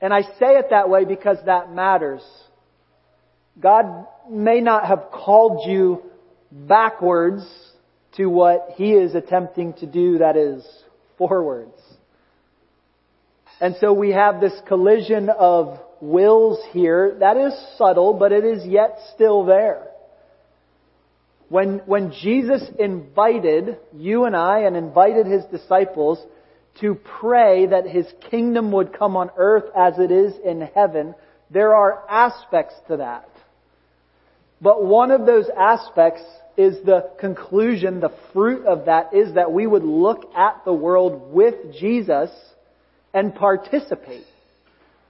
And 0.00 0.14
I 0.14 0.22
say 0.22 0.56
it 0.56 0.66
that 0.70 0.88
way 0.88 1.04
because 1.04 1.36
that 1.44 1.72
matters. 1.72 2.22
God 3.60 4.06
may 4.30 4.60
not 4.60 4.86
have 4.86 5.10
called 5.12 5.68
you 5.68 6.02
backwards 6.50 7.44
to 8.16 8.26
what 8.26 8.70
He 8.76 8.92
is 8.92 9.14
attempting 9.14 9.74
to 9.74 9.86
do 9.86 10.18
that 10.18 10.36
is 10.36 10.66
forwards. 11.18 11.78
And 13.60 13.76
so 13.80 13.92
we 13.92 14.10
have 14.10 14.40
this 14.40 14.58
collision 14.66 15.28
of 15.28 15.78
wills 16.00 16.58
here 16.72 17.16
that 17.20 17.36
is 17.36 17.52
subtle, 17.76 18.14
but 18.14 18.32
it 18.32 18.44
is 18.44 18.64
yet 18.66 18.98
still 19.14 19.44
there. 19.44 19.86
When, 21.50 21.82
when 21.84 22.12
Jesus 22.12 22.62
invited 22.78 23.76
you 23.94 24.24
and 24.24 24.36
I 24.36 24.60
and 24.60 24.76
invited 24.76 25.26
His 25.26 25.44
disciples 25.46 26.18
to 26.80 26.94
pray 27.20 27.66
that 27.66 27.86
His 27.86 28.06
kingdom 28.30 28.72
would 28.72 28.96
come 28.96 29.16
on 29.16 29.30
earth 29.36 29.64
as 29.76 29.98
it 29.98 30.10
is 30.10 30.32
in 30.44 30.62
heaven, 30.74 31.14
there 31.50 31.74
are 31.74 32.08
aspects 32.08 32.74
to 32.88 32.98
that. 32.98 33.28
But 34.62 34.84
one 34.84 35.10
of 35.10 35.26
those 35.26 35.50
aspects 35.54 36.22
is 36.60 36.76
the 36.84 37.10
conclusion, 37.18 38.00
the 38.00 38.12
fruit 38.34 38.66
of 38.66 38.84
that 38.84 39.14
is 39.14 39.34
that 39.34 39.50
we 39.50 39.66
would 39.66 39.82
look 39.82 40.30
at 40.36 40.62
the 40.66 40.72
world 40.74 41.32
with 41.32 41.54
Jesus 41.80 42.28
and 43.14 43.34
participate. 43.34 44.26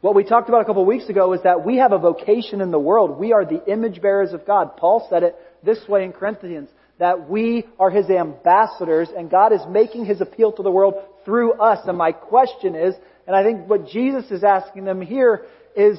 What 0.00 0.14
we 0.14 0.23
talked 0.23 0.49
about 0.49 0.62
a 0.62 0.64
couple 0.64 0.83
of 0.83 0.88
weeks 0.88 1.09
ago 1.09 1.33
is 1.33 1.42
that 1.42 1.66
we 1.66 1.78
have 1.78 1.90
a 1.92 1.99
vocation 1.99 2.61
in 2.61 2.71
the 2.71 2.78
world. 2.78 3.19
We 3.19 3.33
are 3.33 3.45
the 3.45 3.64
image 3.66 4.00
bearers 4.00 4.33
of 4.33 4.47
God. 4.47 4.76
Paul 4.76 5.09
said 5.11 5.25
it 5.25 5.37
this 5.64 5.80
way 5.88 6.04
in 6.04 6.12
Corinthians, 6.12 6.69
that 6.99 7.28
we 7.28 7.66
are 7.80 7.90
His 7.90 8.09
ambassadors 8.09 9.09
and 9.14 9.28
God 9.28 9.52
is 9.52 9.61
making 9.69 10.04
His 10.04 10.21
appeal 10.21 10.52
to 10.52 10.62
the 10.62 10.71
world 10.71 10.95
through 11.25 11.54
us. 11.54 11.80
And 11.87 11.99
my 11.99 12.12
question 12.12 12.76
is, 12.76 12.95
and 13.26 13.35
I 13.35 13.42
think 13.42 13.69
what 13.69 13.88
Jesus 13.88 14.30
is 14.30 14.45
asking 14.45 14.85
them 14.85 15.02
here 15.02 15.47
is, 15.76 15.99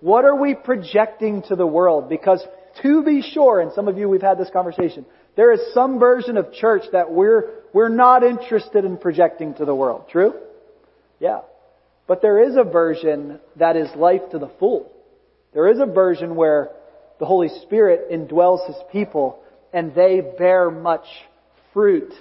what 0.00 0.26
are 0.26 0.36
we 0.36 0.54
projecting 0.54 1.42
to 1.48 1.56
the 1.56 1.66
world? 1.66 2.10
Because 2.10 2.42
to 2.82 3.02
be 3.02 3.22
sure, 3.22 3.60
and 3.60 3.72
some 3.72 3.88
of 3.88 3.98
you 3.98 4.08
we've 4.08 4.22
had 4.22 4.38
this 4.38 4.50
conversation, 4.50 5.04
there 5.36 5.52
is 5.52 5.60
some 5.72 5.98
version 5.98 6.36
of 6.36 6.52
church 6.52 6.82
that 6.92 7.10
we're, 7.10 7.50
we're 7.72 7.88
not 7.88 8.22
interested 8.22 8.84
in 8.84 8.96
projecting 8.96 9.54
to 9.54 9.64
the 9.64 9.74
world. 9.74 10.06
True? 10.10 10.34
Yeah. 11.18 11.40
But 12.06 12.22
there 12.22 12.42
is 12.42 12.56
a 12.56 12.64
version 12.64 13.38
that 13.56 13.76
is 13.76 13.88
life 13.94 14.22
to 14.32 14.38
the 14.38 14.50
full. 14.58 14.90
There 15.52 15.68
is 15.68 15.78
a 15.80 15.86
version 15.86 16.34
where 16.34 16.70
the 17.18 17.26
Holy 17.26 17.48
Spirit 17.62 18.10
indwells 18.10 18.66
His 18.66 18.76
people 18.90 19.42
and 19.72 19.94
they 19.94 20.20
bear 20.20 20.70
much 20.70 21.06
fruit. 21.72 22.12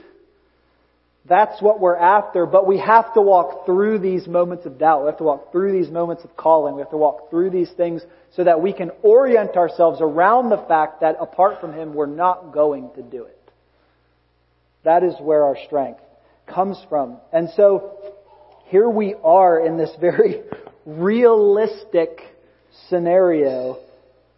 That's 1.26 1.62
what 1.62 1.80
we're 1.80 1.98
after, 1.98 2.46
but 2.46 2.66
we 2.66 2.80
have 2.80 3.14
to 3.14 3.22
walk 3.22 3.66
through 3.66 4.00
these 4.00 4.28
moments 4.28 4.66
of 4.66 4.80
doubt. 4.80 5.02
We 5.02 5.08
have 5.08 5.18
to 5.18 5.24
walk 5.24 5.52
through 5.52 5.74
these 5.74 5.92
moments 5.92 6.24
of 6.24 6.36
calling. 6.36 6.76
We 6.76 6.82
have 6.82 6.92
to 6.92 6.98
walk 6.98 7.30
through 7.30 7.52
these 7.52 7.70
things 7.72 8.02
so 8.36 8.44
that 8.46 8.62
we 8.62 8.74
can 8.74 8.92
orient 9.04 9.56
ourselves 9.58 10.00
around 10.02 10.50
the 10.50 10.66
fact 10.68 11.02
that 11.02 11.18
apart 11.20 11.62
from 11.62 11.74
Him, 11.74 11.94
we're 11.94 12.06
not 12.06 12.54
going 12.54 12.90
to 12.96 13.04
do 13.04 13.24
it. 13.26 13.36
That 14.84 15.04
is 15.04 15.14
where 15.20 15.44
our 15.44 15.58
strength 15.66 16.02
comes 16.48 16.82
from. 16.90 17.18
And 17.34 17.50
so, 17.56 18.14
here 18.66 18.90
we 18.90 19.16
are 19.24 19.66
in 19.66 19.78
this 19.78 19.92
very 20.00 20.42
realistic 20.86 22.22
scenario. 22.88 23.78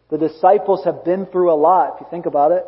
The 0.10 0.18
disciples 0.18 0.84
have 0.86 1.06
been 1.06 1.26
through 1.28 1.54
a 1.54 1.56
lot, 1.56 1.96
if 1.96 2.02
you 2.02 2.08
think 2.10 2.26
about 2.26 2.52
it. 2.52 2.66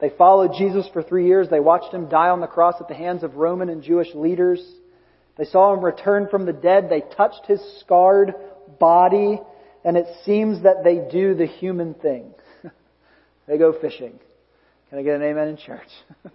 They 0.00 0.10
followed 0.10 0.52
Jesus 0.58 0.88
for 0.92 1.02
three 1.02 1.26
years. 1.26 1.48
They 1.48 1.60
watched 1.60 1.92
him 1.92 2.08
die 2.08 2.28
on 2.28 2.40
the 2.40 2.46
cross 2.46 2.74
at 2.80 2.88
the 2.88 2.94
hands 2.94 3.22
of 3.22 3.36
Roman 3.36 3.68
and 3.68 3.82
Jewish 3.82 4.14
leaders. 4.14 4.62
They 5.38 5.44
saw 5.44 5.72
him 5.74 5.84
return 5.84 6.28
from 6.30 6.44
the 6.44 6.52
dead. 6.52 6.88
They 6.90 7.02
touched 7.16 7.46
his 7.46 7.60
scarred 7.80 8.34
body. 8.78 9.40
And 9.84 9.96
it 9.96 10.06
seems 10.24 10.64
that 10.64 10.84
they 10.84 11.08
do 11.10 11.34
the 11.34 11.46
human 11.46 11.94
thing. 11.94 12.34
they 13.46 13.56
go 13.56 13.72
fishing. 13.80 14.18
Can 14.90 14.98
I 14.98 15.02
get 15.02 15.16
an 15.16 15.22
amen 15.22 15.48
in 15.48 15.56
church? 15.56 15.88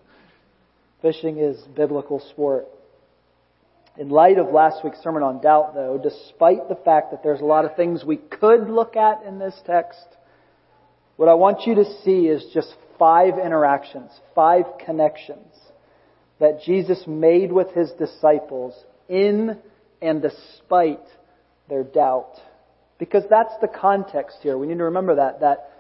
fishing 1.02 1.38
is 1.38 1.58
biblical 1.76 2.20
sport. 2.32 2.68
In 3.98 4.10
light 4.10 4.40
of 4.40 4.54
last 4.54 4.84
week's 4.84 5.00
sermon 5.04 5.22
on 5.22 5.42
doubt, 5.42 5.74
though, 5.74 6.00
despite 6.02 6.70
the 6.70 6.76
fact 6.76 7.12
that 7.12 7.24
there's 7.24 7.42
a 7.42 7.46
lot 7.46 7.66
of 7.66 7.76
things 7.76 8.04
we 8.06 8.18
could 8.18 8.70
look 8.70 8.96
at 8.96 9.24
in 9.24 9.38
this 9.38 9.60
text, 9.66 10.06
what 11.18 11.28
I 11.28 11.34
want 11.34 11.68
you 11.68 11.76
to 11.76 11.86
see 12.04 12.28
is 12.28 12.46
just 12.54 12.74
five 13.02 13.40
interactions, 13.40 14.12
five 14.36 14.66
connections 14.86 15.56
that 16.40 16.62
Jesus 16.64 17.04
made 17.08 17.52
with 17.52 17.72
his 17.72 17.90
disciples 17.94 18.76
in 19.10 19.58
and 20.04 20.22
despite 20.22 21.02
their 21.68 21.84
doubt. 21.84 22.34
Because 23.00 23.24
that's 23.28 23.56
the 23.60 23.68
context 23.68 24.38
here. 24.44 24.56
We 24.56 24.68
need 24.68 24.78
to 24.78 24.84
remember 24.84 25.16
that, 25.16 25.40
that 25.40 25.72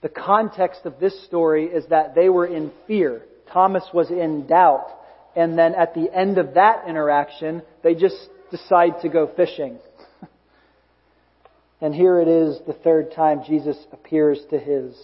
the 0.00 0.08
context 0.08 0.80
of 0.86 0.98
this 0.98 1.24
story 1.24 1.66
is 1.66 1.86
that 1.90 2.16
they 2.16 2.28
were 2.28 2.48
in 2.48 2.72
fear. 2.88 3.22
Thomas 3.52 3.84
was 3.94 4.10
in 4.10 4.48
doubt. 4.48 4.88
And 5.36 5.56
then 5.56 5.76
at 5.76 5.94
the 5.94 6.12
end 6.12 6.36
of 6.36 6.54
that 6.54 6.88
interaction, 6.88 7.62
they 7.84 7.94
just 7.94 8.28
decide 8.50 9.02
to 9.02 9.08
go 9.08 9.30
fishing. 9.36 9.78
and 11.80 11.94
here 11.94 12.20
it 12.20 12.26
is 12.26 12.58
the 12.66 12.72
third 12.72 13.12
time 13.12 13.44
Jesus 13.46 13.76
appears 13.92 14.40
to 14.50 14.58
his 14.58 14.96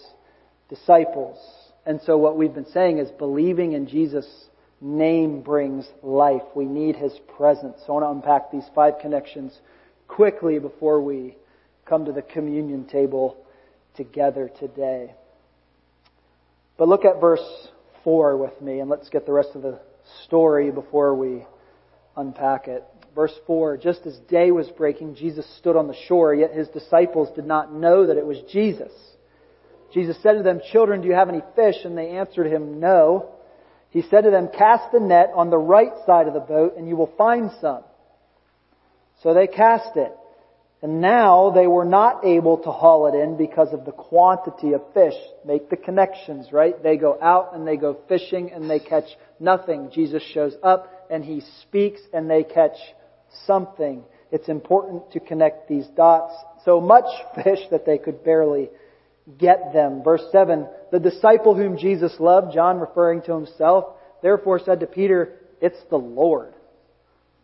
disciples. 0.69 1.37
And 1.85 2.01
so 2.01 2.17
what 2.17 2.37
we've 2.37 2.53
been 2.53 2.69
saying 2.71 2.99
is 2.99 3.09
believing 3.11 3.73
in 3.73 3.87
Jesus' 3.87 4.27
name 4.81 5.41
brings 5.41 5.87
life. 6.03 6.43
We 6.55 6.65
need 6.65 6.95
His 6.95 7.13
presence. 7.37 7.77
So 7.85 7.93
I 7.93 8.01
want 8.01 8.05
to 8.05 8.29
unpack 8.29 8.51
these 8.51 8.69
five 8.75 8.95
connections 9.01 9.57
quickly 10.07 10.59
before 10.59 11.01
we 11.01 11.35
come 11.85 12.05
to 12.05 12.11
the 12.11 12.21
communion 12.21 12.85
table 12.85 13.37
together 13.95 14.51
today. 14.59 15.13
But 16.77 16.87
look 16.87 17.05
at 17.05 17.19
verse 17.19 17.67
4 18.03 18.37
with 18.37 18.61
me, 18.61 18.79
and 18.79 18.89
let's 18.89 19.09
get 19.09 19.25
the 19.25 19.31
rest 19.31 19.49
of 19.55 19.61
the 19.61 19.79
story 20.25 20.71
before 20.71 21.15
we 21.15 21.45
unpack 22.15 22.67
it. 22.67 22.83
Verse 23.15 23.33
4 23.47 23.77
Just 23.77 24.05
as 24.05 24.17
day 24.29 24.51
was 24.51 24.67
breaking, 24.77 25.15
Jesus 25.15 25.45
stood 25.57 25.75
on 25.75 25.87
the 25.87 25.95
shore, 26.07 26.35
yet 26.35 26.51
his 26.51 26.67
disciples 26.69 27.35
did 27.35 27.45
not 27.45 27.73
know 27.73 28.05
that 28.05 28.17
it 28.17 28.25
was 28.25 28.37
Jesus. 28.51 28.91
Jesus 29.93 30.17
said 30.21 30.33
to 30.33 30.43
them, 30.43 30.61
Children, 30.71 31.01
do 31.01 31.07
you 31.07 31.13
have 31.13 31.29
any 31.29 31.41
fish? 31.55 31.75
And 31.83 31.97
they 31.97 32.09
answered 32.09 32.47
him, 32.47 32.79
No. 32.79 33.31
He 33.89 34.01
said 34.01 34.21
to 34.21 34.31
them, 34.31 34.49
Cast 34.55 34.91
the 34.91 34.99
net 34.99 35.31
on 35.33 35.49
the 35.49 35.57
right 35.57 35.93
side 36.05 36.27
of 36.27 36.33
the 36.33 36.39
boat, 36.39 36.75
and 36.77 36.87
you 36.87 36.95
will 36.95 37.13
find 37.17 37.51
some. 37.61 37.83
So 39.23 39.33
they 39.33 39.47
cast 39.47 39.95
it. 39.95 40.13
And 40.81 41.01
now 41.01 41.49
they 41.49 41.65
were 41.65 41.85
not 41.85 42.23
able 42.23 42.59
to 42.59 42.71
haul 42.71 43.07
it 43.07 43.17
in 43.17 43.35
because 43.35 43.73
of 43.73 43.85
the 43.85 43.91
quantity 43.91 44.73
of 44.73 44.81
fish. 44.93 45.15
Make 45.43 45.71
the 45.71 45.77
connections, 45.77 46.51
right? 46.51 46.81
They 46.81 46.97
go 46.97 47.17
out 47.19 47.55
and 47.55 47.67
they 47.67 47.77
go 47.77 47.97
fishing 48.07 48.51
and 48.51 48.69
they 48.69 48.79
catch 48.79 49.09
nothing. 49.39 49.89
Jesus 49.91 50.21
shows 50.21 50.53
up 50.61 51.07
and 51.09 51.25
he 51.25 51.41
speaks 51.63 52.01
and 52.13 52.29
they 52.29 52.43
catch 52.43 52.77
something. 53.47 54.03
It's 54.31 54.49
important 54.49 55.11
to 55.13 55.19
connect 55.19 55.67
these 55.67 55.87
dots. 55.95 56.33
So 56.63 56.79
much 56.79 57.05
fish 57.43 57.59
that 57.71 57.87
they 57.87 57.97
could 57.97 58.23
barely 58.23 58.69
get 59.37 59.73
them. 59.73 60.03
Verse 60.03 60.23
7, 60.31 60.67
the 60.91 60.99
disciple 60.99 61.55
whom 61.55 61.77
Jesus 61.77 62.13
loved, 62.19 62.53
John 62.53 62.79
referring 62.79 63.21
to 63.23 63.33
himself, 63.33 63.85
therefore 64.21 64.59
said 64.59 64.79
to 64.79 64.87
Peter, 64.87 65.33
it's 65.61 65.79
the 65.89 65.97
Lord. 65.97 66.53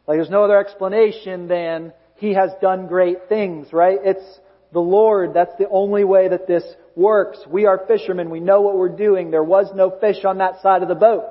Like 0.08 0.18
there's 0.18 0.30
no 0.30 0.44
other 0.44 0.60
explanation 0.60 1.48
than 1.48 1.94
he 2.16 2.34
has 2.34 2.52
done 2.62 2.88
great 2.88 3.30
things, 3.30 3.72
right? 3.74 3.98
It's 4.04 4.40
the 4.72 4.80
Lord. 4.80 5.34
That's 5.34 5.56
the 5.58 5.70
only 5.70 6.04
way 6.04 6.28
that 6.30 6.48
this 6.48 6.64
works. 6.96 7.40
We 7.48 7.66
are 7.66 7.86
fishermen. 7.88 8.30
We 8.30 8.40
know 8.40 8.62
what 8.62 8.78
we're 8.78 8.90
doing. 8.90 9.32
There 9.32 9.44
was 9.44 9.72
no 9.74 9.98
fish 10.00 10.24
on 10.26 10.38
that 10.40 10.62
side 10.62 10.84
of 10.84 10.90
the 10.90 10.96
boat. 10.96 11.26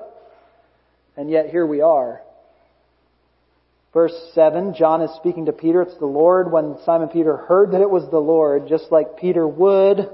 And 1.16 1.30
yet 1.30 1.50
here 1.50 1.66
we 1.66 1.80
are. 1.80 2.22
Verse 3.92 4.14
7, 4.34 4.74
John 4.74 5.02
is 5.02 5.10
speaking 5.16 5.46
to 5.46 5.52
Peter. 5.52 5.82
It's 5.82 5.98
the 5.98 6.06
Lord. 6.06 6.50
When 6.50 6.78
Simon 6.86 7.08
Peter 7.08 7.36
heard 7.36 7.72
that 7.72 7.82
it 7.82 7.90
was 7.90 8.10
the 8.10 8.18
Lord, 8.18 8.66
just 8.66 8.90
like 8.90 9.18
Peter 9.18 9.46
would, 9.46 10.08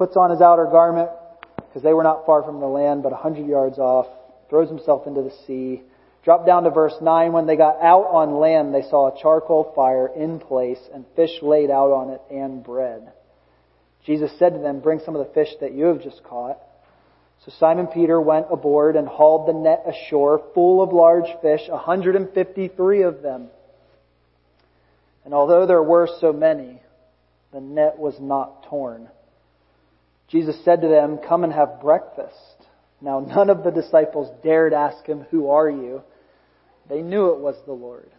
puts 0.00 0.16
on 0.16 0.30
his 0.30 0.40
outer 0.40 0.64
garment, 0.64 1.10
because 1.56 1.82
they 1.82 1.92
were 1.92 2.02
not 2.02 2.24
far 2.24 2.42
from 2.42 2.58
the 2.58 2.66
land, 2.66 3.02
but 3.02 3.12
a 3.12 3.16
hundred 3.16 3.46
yards 3.46 3.78
off, 3.78 4.06
throws 4.48 4.70
himself 4.70 5.06
into 5.06 5.20
the 5.20 5.32
sea. 5.46 5.82
Drop 6.24 6.46
down 6.46 6.62
to 6.62 6.70
verse 6.70 6.94
9. 7.02 7.32
When 7.32 7.46
they 7.46 7.56
got 7.56 7.82
out 7.82 8.06
on 8.06 8.40
land, 8.40 8.74
they 8.74 8.80
saw 8.80 9.14
a 9.14 9.20
charcoal 9.20 9.74
fire 9.76 10.10
in 10.16 10.40
place 10.40 10.78
and 10.94 11.04
fish 11.16 11.42
laid 11.42 11.70
out 11.70 11.92
on 11.92 12.08
it 12.14 12.22
and 12.30 12.64
bread. 12.64 13.12
Jesus 14.06 14.30
said 14.38 14.54
to 14.54 14.58
them, 14.58 14.80
Bring 14.80 15.00
some 15.04 15.14
of 15.14 15.26
the 15.26 15.34
fish 15.34 15.50
that 15.60 15.74
you 15.74 15.84
have 15.84 16.02
just 16.02 16.24
caught. 16.24 16.58
So 17.44 17.52
Simon 17.58 17.86
Peter 17.86 18.18
went 18.18 18.46
aboard 18.50 18.96
and 18.96 19.06
hauled 19.06 19.48
the 19.48 19.52
net 19.52 19.84
ashore 19.86 20.42
full 20.54 20.82
of 20.82 20.94
large 20.94 21.28
fish, 21.42 21.68
153 21.68 23.02
of 23.02 23.20
them. 23.20 23.48
And 25.26 25.34
although 25.34 25.66
there 25.66 25.82
were 25.82 26.08
so 26.22 26.32
many, 26.32 26.80
the 27.52 27.60
net 27.60 27.98
was 27.98 28.14
not 28.18 28.64
torn. 28.64 29.10
Jesus 30.30 30.56
said 30.64 30.80
to 30.82 30.88
them, 30.88 31.18
Come 31.26 31.44
and 31.44 31.52
have 31.52 31.80
breakfast. 31.80 32.36
Now 33.00 33.20
none 33.20 33.50
of 33.50 33.64
the 33.64 33.70
disciples 33.70 34.30
dared 34.42 34.72
ask 34.72 35.04
him, 35.06 35.26
Who 35.30 35.48
are 35.48 35.68
you? 35.68 36.02
They 36.88 37.02
knew 37.02 37.32
it 37.32 37.40
was 37.40 37.56
the 37.66 37.72
Lord. 37.72 38.10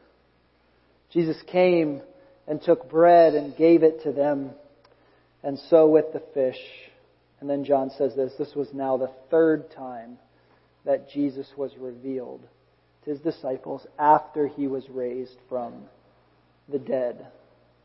Jesus 1.12 1.38
came 1.48 2.02
and 2.48 2.62
took 2.62 2.90
bread 2.90 3.34
and 3.34 3.56
gave 3.56 3.84
it 3.84 4.04
to 4.04 4.12
them, 4.12 4.52
and 5.44 5.60
so 5.70 5.88
with 5.88 6.14
the 6.14 6.24
fish. 6.34 6.60
And 7.40 7.50
then 7.50 7.66
John 7.66 7.92
says 7.98 8.16
this 8.16 8.34
this 8.38 8.56
was 8.56 8.70
now 8.74 8.98
the 8.98 9.12
third 9.30 9.72
time 9.72 10.18
that 10.86 11.10
Jesus 11.10 11.48
was 11.58 11.72
revealed 11.78 12.42
to 13.04 13.10
his 13.12 13.20
disciples 13.20 13.86
after 14.00 14.48
he 14.48 14.68
was 14.68 14.88
raised 14.90 15.38
from 15.50 15.84
the 16.70 16.80
dead. 16.80 17.28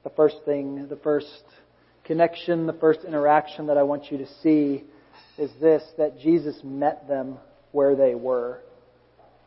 The 0.05 0.11
first 0.11 0.37
thing, 0.45 0.87
the 0.89 0.97
first 0.97 1.43
connection, 2.07 2.67
the 2.67 2.73
first 2.73 3.01
interaction 3.07 3.67
that 3.67 3.77
I 3.77 3.83
want 3.83 4.11
you 4.11 4.19
to 4.19 4.27
see 4.43 4.85
is 5.39 5.51
this 5.61 5.83
that 5.99 6.19
Jesus 6.19 6.59
met 6.65 7.09
them 7.09 7.39
where 7.73 7.95
they 7.95 8.15
were. 8.15 8.61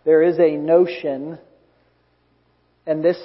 There 0.06 0.22
is 0.22 0.38
a 0.40 0.56
notion, 0.56 1.40
and 2.86 3.04
this 3.04 3.18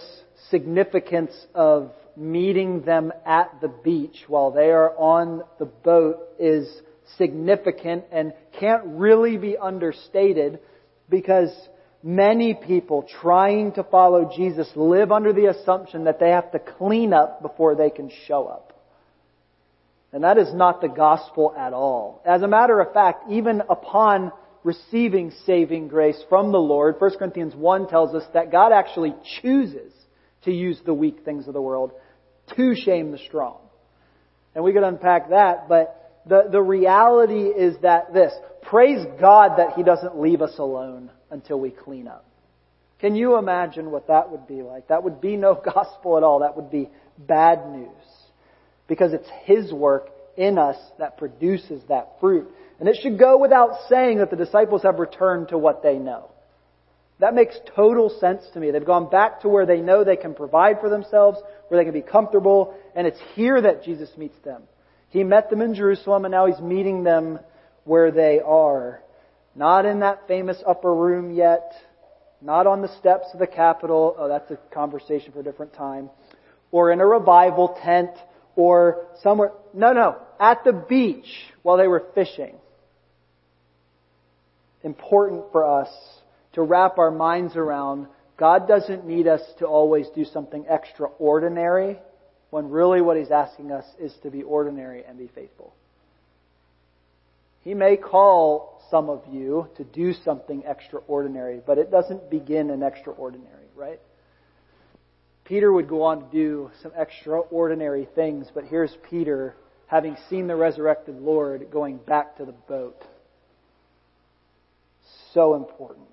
significance 0.50 1.32
of 1.54 1.92
meeting 2.16 2.82
them 2.82 3.12
at 3.26 3.60
the 3.60 3.68
beach 3.68 4.24
while 4.28 4.50
they 4.50 4.70
are 4.70 4.96
on 4.96 5.42
the 5.58 5.66
boat 5.66 6.18
is 6.38 6.68
significant 7.18 8.04
and 8.12 8.32
can't 8.58 8.82
really 8.86 9.36
be 9.36 9.56
understated 9.56 10.60
because 11.08 11.50
many 12.02 12.54
people 12.54 13.06
trying 13.20 13.72
to 13.72 13.82
follow 13.84 14.30
Jesus 14.34 14.68
live 14.76 15.10
under 15.10 15.32
the 15.32 15.46
assumption 15.46 16.04
that 16.04 16.20
they 16.20 16.30
have 16.30 16.52
to 16.52 16.58
clean 16.58 17.12
up 17.12 17.42
before 17.42 17.74
they 17.74 17.90
can 17.90 18.10
show 18.26 18.46
up. 18.46 18.63
And 20.14 20.22
that 20.22 20.38
is 20.38 20.54
not 20.54 20.80
the 20.80 20.88
gospel 20.88 21.52
at 21.58 21.72
all. 21.72 22.22
As 22.24 22.42
a 22.42 22.46
matter 22.46 22.80
of 22.80 22.94
fact, 22.94 23.32
even 23.32 23.62
upon 23.68 24.30
receiving 24.62 25.32
saving 25.44 25.88
grace 25.88 26.22
from 26.28 26.52
the 26.52 26.58
Lord, 26.58 26.94
1 27.00 27.18
Corinthians 27.18 27.52
1 27.52 27.88
tells 27.88 28.14
us 28.14 28.22
that 28.32 28.52
God 28.52 28.70
actually 28.70 29.12
chooses 29.42 29.92
to 30.44 30.52
use 30.52 30.78
the 30.86 30.94
weak 30.94 31.24
things 31.24 31.48
of 31.48 31.52
the 31.52 31.60
world 31.60 31.90
to 32.56 32.76
shame 32.76 33.10
the 33.10 33.18
strong. 33.18 33.56
And 34.54 34.62
we 34.62 34.72
could 34.72 34.84
unpack 34.84 35.30
that, 35.30 35.68
but 35.68 36.22
the, 36.28 36.44
the 36.48 36.62
reality 36.62 37.48
is 37.48 37.74
that 37.82 38.14
this, 38.14 38.32
praise 38.62 39.04
God 39.20 39.58
that 39.58 39.72
He 39.72 39.82
doesn't 39.82 40.16
leave 40.16 40.42
us 40.42 40.56
alone 40.60 41.10
until 41.32 41.58
we 41.58 41.70
clean 41.70 42.06
up. 42.06 42.24
Can 43.00 43.16
you 43.16 43.36
imagine 43.36 43.90
what 43.90 44.06
that 44.06 44.30
would 44.30 44.46
be 44.46 44.62
like? 44.62 44.86
That 44.88 45.02
would 45.02 45.20
be 45.20 45.36
no 45.36 45.60
gospel 45.74 46.16
at 46.16 46.22
all. 46.22 46.38
That 46.38 46.54
would 46.54 46.70
be 46.70 46.88
bad 47.18 47.68
news. 47.68 47.88
Because 48.86 49.12
it's 49.12 49.28
His 49.44 49.72
work 49.72 50.10
in 50.36 50.58
us 50.58 50.76
that 50.98 51.16
produces 51.16 51.82
that 51.88 52.16
fruit. 52.20 52.48
And 52.80 52.88
it 52.88 52.98
should 53.00 53.18
go 53.18 53.38
without 53.38 53.88
saying 53.88 54.18
that 54.18 54.30
the 54.30 54.36
disciples 54.36 54.82
have 54.82 54.98
returned 54.98 55.48
to 55.48 55.58
what 55.58 55.82
they 55.82 55.96
know. 55.96 56.30
That 57.20 57.34
makes 57.34 57.56
total 57.76 58.10
sense 58.20 58.42
to 58.52 58.60
me. 58.60 58.70
They've 58.70 58.84
gone 58.84 59.08
back 59.08 59.42
to 59.42 59.48
where 59.48 59.66
they 59.66 59.80
know 59.80 60.02
they 60.02 60.16
can 60.16 60.34
provide 60.34 60.80
for 60.80 60.90
themselves, 60.90 61.38
where 61.68 61.78
they 61.78 61.84
can 61.84 61.94
be 61.94 62.06
comfortable, 62.06 62.74
and 62.96 63.06
it's 63.06 63.20
here 63.34 63.60
that 63.60 63.84
Jesus 63.84 64.10
meets 64.16 64.36
them. 64.44 64.62
He 65.10 65.22
met 65.22 65.48
them 65.48 65.62
in 65.62 65.74
Jerusalem, 65.74 66.24
and 66.24 66.32
now 66.32 66.46
he's 66.46 66.58
meeting 66.58 67.04
them 67.04 67.38
where 67.84 68.10
they 68.10 68.40
are. 68.44 69.00
Not 69.54 69.86
in 69.86 70.00
that 70.00 70.26
famous 70.26 70.60
upper 70.66 70.92
room 70.92 71.32
yet, 71.32 71.72
not 72.42 72.66
on 72.66 72.82
the 72.82 72.94
steps 72.98 73.28
of 73.32 73.38
the 73.38 73.46
Capitol. 73.46 74.16
Oh, 74.18 74.26
that's 74.26 74.50
a 74.50 74.58
conversation 74.74 75.32
for 75.32 75.40
a 75.40 75.44
different 75.44 75.72
time. 75.72 76.10
Or 76.72 76.90
in 76.90 77.00
a 77.00 77.06
revival 77.06 77.78
tent, 77.84 78.10
or 78.56 79.06
somewhere. 79.22 79.52
No, 79.72 79.92
no. 79.92 80.16
At 80.38 80.64
the 80.64 80.72
beach 80.72 81.26
while 81.62 81.76
they 81.76 81.88
were 81.88 82.04
fishing. 82.14 82.56
Important 84.82 85.44
for 85.52 85.80
us 85.80 85.88
to 86.52 86.62
wrap 86.62 86.98
our 86.98 87.10
minds 87.10 87.56
around 87.56 88.06
God 88.36 88.66
doesn't 88.66 89.06
need 89.06 89.28
us 89.28 89.40
to 89.58 89.66
always 89.66 90.08
do 90.14 90.24
something 90.24 90.66
extraordinary 90.68 91.98
when 92.50 92.70
really 92.70 93.00
what 93.00 93.16
He's 93.16 93.30
asking 93.30 93.70
us 93.70 93.84
is 93.98 94.12
to 94.22 94.30
be 94.30 94.42
ordinary 94.42 95.04
and 95.04 95.16
be 95.16 95.28
faithful. 95.34 95.72
He 97.60 97.74
may 97.74 97.96
call 97.96 98.82
some 98.90 99.08
of 99.08 99.22
you 99.30 99.68
to 99.76 99.84
do 99.84 100.12
something 100.12 100.64
extraordinary, 100.66 101.60
but 101.64 101.78
it 101.78 101.90
doesn't 101.90 102.28
begin 102.28 102.70
in 102.70 102.82
extraordinary, 102.82 103.66
right? 103.74 104.00
Peter 105.44 105.70
would 105.72 105.88
go 105.88 106.02
on 106.02 106.20
to 106.20 106.26
do 106.32 106.70
some 106.82 106.92
extraordinary 106.96 108.08
things, 108.14 108.48
but 108.54 108.64
here's 108.64 108.96
Peter, 109.10 109.54
having 109.86 110.16
seen 110.30 110.46
the 110.46 110.56
resurrected 110.56 111.20
Lord, 111.20 111.70
going 111.70 111.98
back 111.98 112.38
to 112.38 112.44
the 112.44 112.52
boat. 112.52 113.02
So 115.32 115.54
important. 115.54 116.06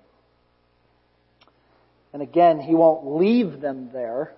And 2.12 2.20
again, 2.20 2.60
he 2.60 2.74
won't 2.74 3.16
leave 3.16 3.60
them 3.60 3.90
there. 3.92 4.34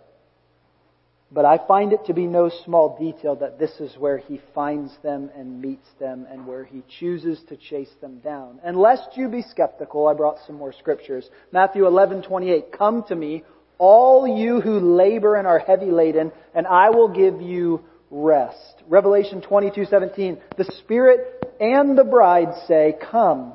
But 1.32 1.44
I 1.44 1.58
find 1.66 1.92
it 1.92 2.04
to 2.06 2.14
be 2.14 2.26
no 2.26 2.48
small 2.64 2.96
detail 2.96 3.34
that 3.36 3.58
this 3.58 3.80
is 3.80 3.98
where 3.98 4.18
he 4.18 4.40
finds 4.54 4.96
them 5.02 5.30
and 5.34 5.60
meets 5.60 5.88
them 5.98 6.28
and 6.30 6.46
where 6.46 6.62
he 6.62 6.84
chooses 7.00 7.42
to 7.48 7.56
chase 7.56 7.90
them 8.00 8.20
down. 8.20 8.60
And 8.62 8.76
lest 8.76 9.16
you 9.16 9.28
be 9.28 9.42
skeptical, 9.42 10.06
I 10.06 10.14
brought 10.14 10.38
some 10.46 10.54
more 10.54 10.72
scriptures. 10.72 11.28
Matthew 11.50 11.86
11:28, 11.86 12.70
"Come 12.70 13.02
to 13.04 13.16
me, 13.16 13.42
all 13.78 14.26
you 14.26 14.60
who 14.60 14.80
labor 14.80 15.36
and 15.36 15.46
are 15.46 15.58
heavy 15.58 15.90
laden, 15.90 16.32
and 16.54 16.66
I 16.66 16.90
will 16.90 17.08
give 17.08 17.40
you 17.40 17.80
rest." 18.10 18.82
Revelation 18.88 19.40
22:17, 19.40 20.38
"The 20.56 20.64
Spirit 20.64 21.54
and 21.60 21.96
the 21.96 22.04
bride 22.04 22.54
say, 22.66 22.96
"Come." 23.10 23.54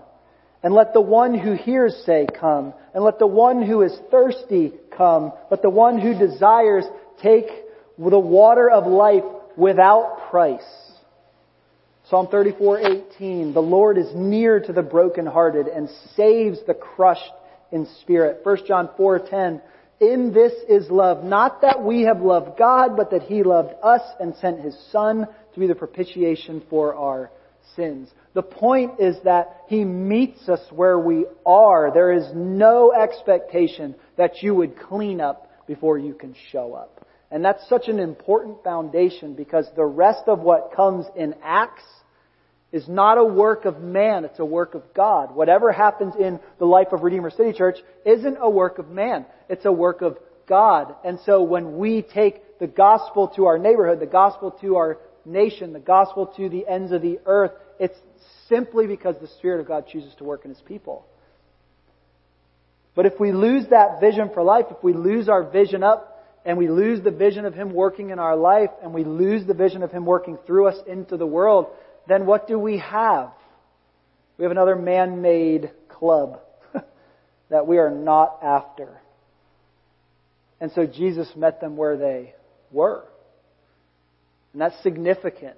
And 0.62 0.74
let 0.74 0.94
the 0.94 1.02
one 1.02 1.34
who 1.38 1.54
hears 1.54 1.96
say, 2.06 2.28
Come. 2.28 2.74
And 2.94 3.04
let 3.04 3.20
the 3.20 3.28
one 3.28 3.62
who 3.62 3.82
is 3.82 3.98
thirsty 4.12 4.74
come. 4.92 5.32
Let 5.50 5.62
the 5.62 5.70
one 5.70 6.00
who 6.00 6.18
desires 6.18 6.86
take 7.22 7.48
the 7.98 8.20
water 8.20 8.70
of 8.70 8.86
life 8.86 9.24
without 9.56 10.30
price. 10.30 10.62
Psalm 12.10 12.28
34:18 12.28 13.54
The 13.54 13.62
Lord 13.62 13.98
is 13.98 14.14
near 14.16 14.60
to 14.60 14.74
the 14.74 14.82
brokenhearted 14.82 15.68
and 15.68 15.90
saves 16.16 16.60
the 16.66 16.74
crushed 16.74 17.34
in 17.72 17.86
spirit. 18.02 18.40
1 18.44 18.66
John 18.66 18.90
4:10 18.98 19.62
In 20.00 20.32
this 20.34 20.54
is 20.70 20.90
love, 20.90 21.24
not 21.24 21.62
that 21.62 21.84
we 21.84 22.04
have 22.04 22.22
loved 22.22 22.58
God, 22.58 22.96
but 22.96 23.12
that 23.12 23.24
he 23.24 23.44
loved 23.44 23.74
us 23.84 24.02
and 24.20 24.34
sent 24.36 24.62
his 24.62 24.78
son 24.92 25.28
to 25.54 25.60
be 25.60 25.68
the 25.68 25.76
propitiation 25.76 26.64
for 26.70 26.96
our 26.96 27.32
sins. 27.76 28.10
The 28.34 28.42
point 28.44 29.00
is 29.00 29.18
that 29.24 29.64
He 29.68 29.84
meets 29.84 30.48
us 30.48 30.62
where 30.72 31.00
we 31.00 31.26
are. 31.46 31.92
There 31.94 32.12
is 32.12 32.28
no 32.34 32.94
expectation 32.94 33.96
that 34.18 34.42
you 34.44 34.54
would 34.56 34.78
clean 34.78 35.20
up 35.22 35.52
before 35.68 35.98
you 35.98 36.14
can 36.14 36.36
show 36.52 36.74
up. 36.74 37.06
And 37.32 37.46
that's 37.46 37.68
such 37.70 37.88
an 37.88 38.00
important 38.00 38.64
foundation 38.64 39.34
because 39.36 39.68
the 39.76 39.86
rest 39.86 40.24
of 40.28 40.40
what 40.40 40.74
comes 40.76 41.06
in 41.16 41.36
Acts 41.44 41.84
is 42.72 42.88
not 42.88 43.18
a 43.18 43.24
work 43.24 43.66
of 43.66 43.82
man, 43.82 44.26
it's 44.26 44.40
a 44.40 44.46
work 44.46 44.76
of 44.76 44.84
God. 44.94 45.34
Whatever 45.34 45.72
happens 45.72 46.14
in 46.20 46.40
the 46.60 46.66
life 46.66 46.90
of 46.92 47.02
Redeemer 47.02 47.32
City 47.32 47.54
Church 47.54 47.78
isn't 48.06 48.38
a 48.40 48.50
work 48.50 48.78
of 48.78 48.90
man, 48.90 49.26
it's 49.50 49.66
a 49.66 49.72
work 49.72 50.02
of 50.02 50.18
God. 50.48 50.96
And 51.04 51.20
so 51.26 51.42
when 51.42 51.78
we 51.78 52.02
take 52.02 52.60
the 52.60 52.68
gospel 52.68 53.30
to 53.36 53.46
our 53.46 53.58
neighborhood, 53.58 54.00
the 54.00 54.06
gospel 54.06 54.52
to 54.62 54.76
our 54.76 54.98
nation, 55.26 55.74
the 55.74 55.80
gospel 55.80 56.28
to 56.38 56.50
the 56.50 56.68
ends 56.68 56.92
of 56.92 57.02
the 57.02 57.20
earth, 57.26 57.52
it's 57.80 57.98
simply 58.48 58.88
because 58.88 59.16
the 59.22 59.28
Spirit 59.40 59.62
of 59.62 59.68
God 59.68 59.88
chooses 59.88 60.14
to 60.16 60.24
work 60.24 60.46
in 60.46 60.50
His 60.50 60.62
people. 60.62 61.06
But 62.96 63.06
if 63.06 63.20
we 63.20 63.32
lose 63.32 63.66
that 63.70 64.00
vision 64.02 64.30
for 64.34 64.44
life, 64.44 64.66
if 64.70 64.84
we 64.84 64.94
lose 64.94 65.30
our 65.30 65.44
vision 65.44 65.84
up, 65.84 66.18
and 66.46 66.58
we 66.58 66.70
lose 66.70 67.02
the 67.04 67.12
vision 67.12 67.46
of 67.46 67.54
Him 67.54 67.74
working 67.74 68.10
in 68.10 68.20
our 68.20 68.36
life, 68.36 68.70
and 68.82 68.94
we 68.94 69.04
lose 69.04 69.46
the 69.46 69.54
vision 69.54 69.84
of 69.84 69.92
Him 69.92 70.06
working 70.06 70.38
through 70.48 70.68
us 70.68 70.78
into 70.88 71.18
the 71.18 71.28
world, 71.28 71.68
then 72.10 72.26
what 72.26 72.48
do 72.48 72.58
we 72.58 72.80
have? 72.80 73.32
We 74.38 74.44
have 74.44 74.52
another 74.52 74.76
man-made 74.76 75.72
club 75.90 76.40
that 77.50 77.68
we 77.68 77.78
are 77.78 77.92
not 77.92 78.40
after. 78.42 79.02
And 80.62 80.72
so 80.74 80.86
Jesus 80.86 81.30
met 81.36 81.62
them 81.62 81.78
where 81.78 81.98
they 81.98 82.34
were. 82.72 83.04
And 84.54 84.62
that's 84.62 84.82
significant. 84.82 85.56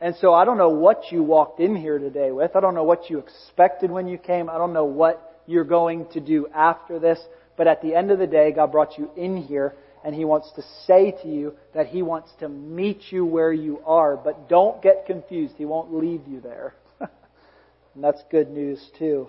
And 0.00 0.14
so 0.20 0.34
I 0.34 0.44
don't 0.44 0.58
know 0.58 0.70
what 0.70 1.12
you 1.12 1.22
walked 1.22 1.60
in 1.60 1.76
here 1.76 1.98
today 1.98 2.30
with. 2.30 2.56
I 2.56 2.60
don't 2.60 2.74
know 2.74 2.84
what 2.84 3.08
you 3.08 3.18
expected 3.18 3.90
when 3.90 4.08
you 4.08 4.18
came. 4.18 4.50
I 4.50 4.58
don't 4.58 4.72
know 4.72 4.84
what 4.84 5.42
you're 5.46 5.64
going 5.64 6.06
to 6.12 6.20
do 6.20 6.46
after 6.54 6.98
this. 6.98 7.18
But 7.56 7.68
at 7.68 7.82
the 7.82 7.94
end 7.94 8.10
of 8.10 8.18
the 8.18 8.26
day, 8.26 8.52
God 8.52 8.72
brought 8.72 8.98
you 8.98 9.10
in 9.16 9.36
here 9.36 9.74
and 10.04 10.14
He 10.14 10.26
wants 10.26 10.52
to 10.56 10.62
say 10.86 11.12
to 11.22 11.28
you 11.28 11.54
that 11.74 11.86
He 11.86 12.02
wants 12.02 12.30
to 12.40 12.48
meet 12.48 13.00
you 13.10 13.24
where 13.24 13.52
you 13.52 13.80
are. 13.86 14.16
But 14.16 14.48
don't 14.48 14.82
get 14.82 15.06
confused. 15.06 15.54
He 15.56 15.64
won't 15.64 15.94
leave 15.94 16.28
you 16.28 16.40
there. 16.40 16.74
and 17.00 18.04
that's 18.04 18.22
good 18.30 18.50
news 18.50 18.86
too. 18.98 19.28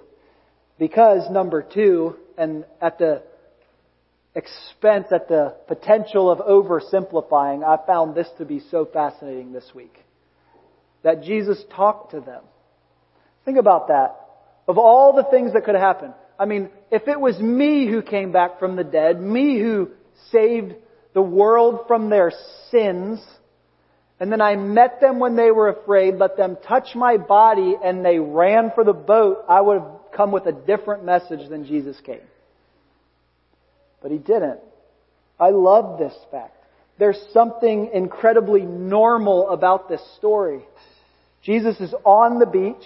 Because 0.78 1.32
number 1.32 1.64
two, 1.64 2.18
and 2.38 2.66
at 2.82 3.00
the 3.00 3.24
expense, 4.36 5.08
at 5.12 5.30
the 5.30 5.56
potential 5.68 6.30
of 6.30 6.40
oversimplifying, 6.40 7.64
I 7.64 7.84
found 7.88 8.14
this 8.14 8.28
to 8.38 8.46
be 8.46 8.62
so 8.70 8.86
fascinating 8.86 9.54
this 9.54 9.72
week. 9.74 9.96
That 11.04 11.24
Jesus 11.24 11.64
talked 11.74 12.12
to 12.12 12.20
them. 12.20 12.44
Think 13.46 13.58
about 13.58 13.88
that. 13.88 14.20
Of 14.68 14.78
all 14.78 15.14
the 15.16 15.24
things 15.24 15.54
that 15.54 15.64
could 15.64 15.76
happen. 15.76 16.14
I 16.38 16.46
mean, 16.46 16.70
if 16.92 17.08
it 17.08 17.20
was 17.20 17.40
me 17.40 17.88
who 17.88 18.02
came 18.02 18.34
back 18.34 18.60
from 18.60 18.76
the 18.76 18.84
dead, 18.84 19.22
me 19.22 19.58
who 19.60 19.92
saved 20.32 20.76
the 21.14 21.22
world 21.22 21.82
from 21.88 22.10
their 22.10 22.32
sins, 22.72 23.24
and 24.20 24.32
then 24.32 24.42
I 24.42 24.56
met 24.56 25.02
them 25.02 25.20
when 25.20 25.36
they 25.36 25.52
were 25.52 25.70
afraid, 25.70 26.16
let 26.16 26.38
them 26.38 26.58
touch 26.68 26.96
my 26.96 27.18
body, 27.18 27.76
and 27.84 28.04
they 28.04 28.20
ran 28.20 28.72
for 28.74 28.84
the 28.84 28.94
boat, 28.94 29.46
I 29.48 29.62
would 29.62 29.82
have 29.82 29.92
come 30.16 30.32
with 30.32 30.46
a 30.46 30.52
different 30.52 31.04
message 31.04 31.50
than 31.50 31.66
Jesus 31.66 32.00
came. 32.06 32.22
But 34.02 34.12
he 34.12 34.18
didn't. 34.18 34.60
I 35.40 35.50
love 35.50 36.00
this 36.00 36.14
fact. 36.32 36.56
There's 36.98 37.20
something 37.34 37.92
incredibly 37.94 38.62
normal 38.62 39.50
about 39.50 39.90
this 39.90 40.02
story. 40.18 40.62
Jesus 41.44 41.80
is 41.82 41.94
on 42.06 42.40
the 42.40 42.46
beach, 42.46 42.86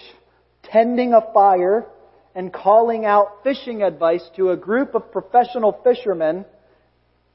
tending 0.64 1.14
a 1.14 1.32
fire, 1.32 1.86
and 2.34 2.52
calling 2.52 3.04
out 3.04 3.42
fishing 3.44 3.82
advice 3.82 4.28
to 4.36 4.50
a 4.50 4.56
group 4.56 4.94
of 4.94 5.12
professional 5.12 5.78
fishermen 5.84 6.44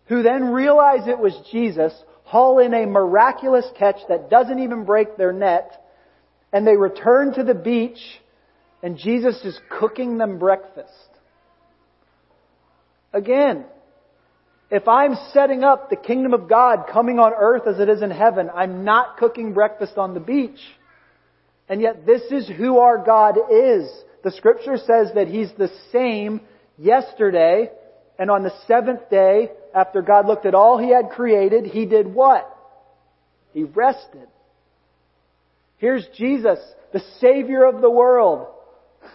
who 0.07 0.23
then 0.23 0.51
realize 0.51 1.07
it 1.07 1.19
was 1.19 1.35
Jesus, 1.51 1.93
haul 2.23 2.59
in 2.59 2.73
a 2.73 2.85
miraculous 2.85 3.65
catch 3.77 3.97
that 4.09 4.29
doesn't 4.29 4.59
even 4.59 4.85
break 4.85 5.17
their 5.17 5.33
net, 5.33 5.83
and 6.53 6.65
they 6.65 6.75
return 6.75 7.33
to 7.33 7.43
the 7.43 7.53
beach, 7.53 7.99
and 8.83 8.97
Jesus 8.97 9.43
is 9.43 9.59
cooking 9.69 10.17
them 10.17 10.37
breakfast. 10.37 10.91
Again, 13.13 13.65
if 14.69 14.87
I'm 14.87 15.15
setting 15.31 15.63
up 15.63 15.89
the 15.89 15.95
kingdom 15.95 16.33
of 16.33 16.49
God 16.49 16.85
coming 16.91 17.19
on 17.19 17.33
earth 17.37 17.67
as 17.67 17.79
it 17.79 17.87
is 17.87 18.01
in 18.01 18.11
heaven, 18.11 18.49
I'm 18.53 18.83
not 18.83 19.17
cooking 19.17 19.53
breakfast 19.53 19.97
on 19.97 20.13
the 20.13 20.19
beach. 20.19 20.59
And 21.69 21.81
yet 21.81 22.05
this 22.05 22.21
is 22.31 22.47
who 22.47 22.79
our 22.79 22.97
God 22.97 23.37
is. 23.51 23.89
The 24.23 24.31
scripture 24.31 24.77
says 24.77 25.11
that 25.15 25.27
He's 25.27 25.51
the 25.57 25.69
same 25.91 26.41
yesterday, 26.77 27.69
and 28.17 28.29
on 28.29 28.43
the 28.43 28.53
seventh 28.67 29.09
day, 29.09 29.51
after 29.75 30.01
God 30.01 30.25
looked 30.25 30.45
at 30.45 30.55
all 30.55 30.79
He 30.79 30.89
had 30.89 31.09
created, 31.09 31.65
He 31.65 31.85
did 31.85 32.07
what? 32.07 32.49
He 33.53 33.63
rested. 33.63 34.27
Here's 35.77 36.07
Jesus, 36.17 36.59
the 36.93 37.03
Savior 37.19 37.65
of 37.65 37.81
the 37.81 37.91
world. 37.91 38.47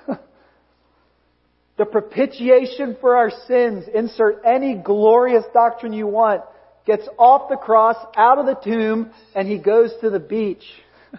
the 1.78 1.86
propitiation 1.86 2.96
for 3.00 3.16
our 3.16 3.30
sins, 3.48 3.86
insert 3.92 4.42
any 4.44 4.74
glorious 4.74 5.44
doctrine 5.54 5.94
you 5.94 6.06
want, 6.06 6.42
gets 6.86 7.08
off 7.18 7.48
the 7.48 7.56
cross, 7.56 7.96
out 8.16 8.38
of 8.38 8.46
the 8.46 8.54
tomb, 8.54 9.10
and 9.34 9.48
he 9.48 9.58
goes 9.58 9.92
to 10.02 10.10
the 10.10 10.20
beach. 10.20 10.64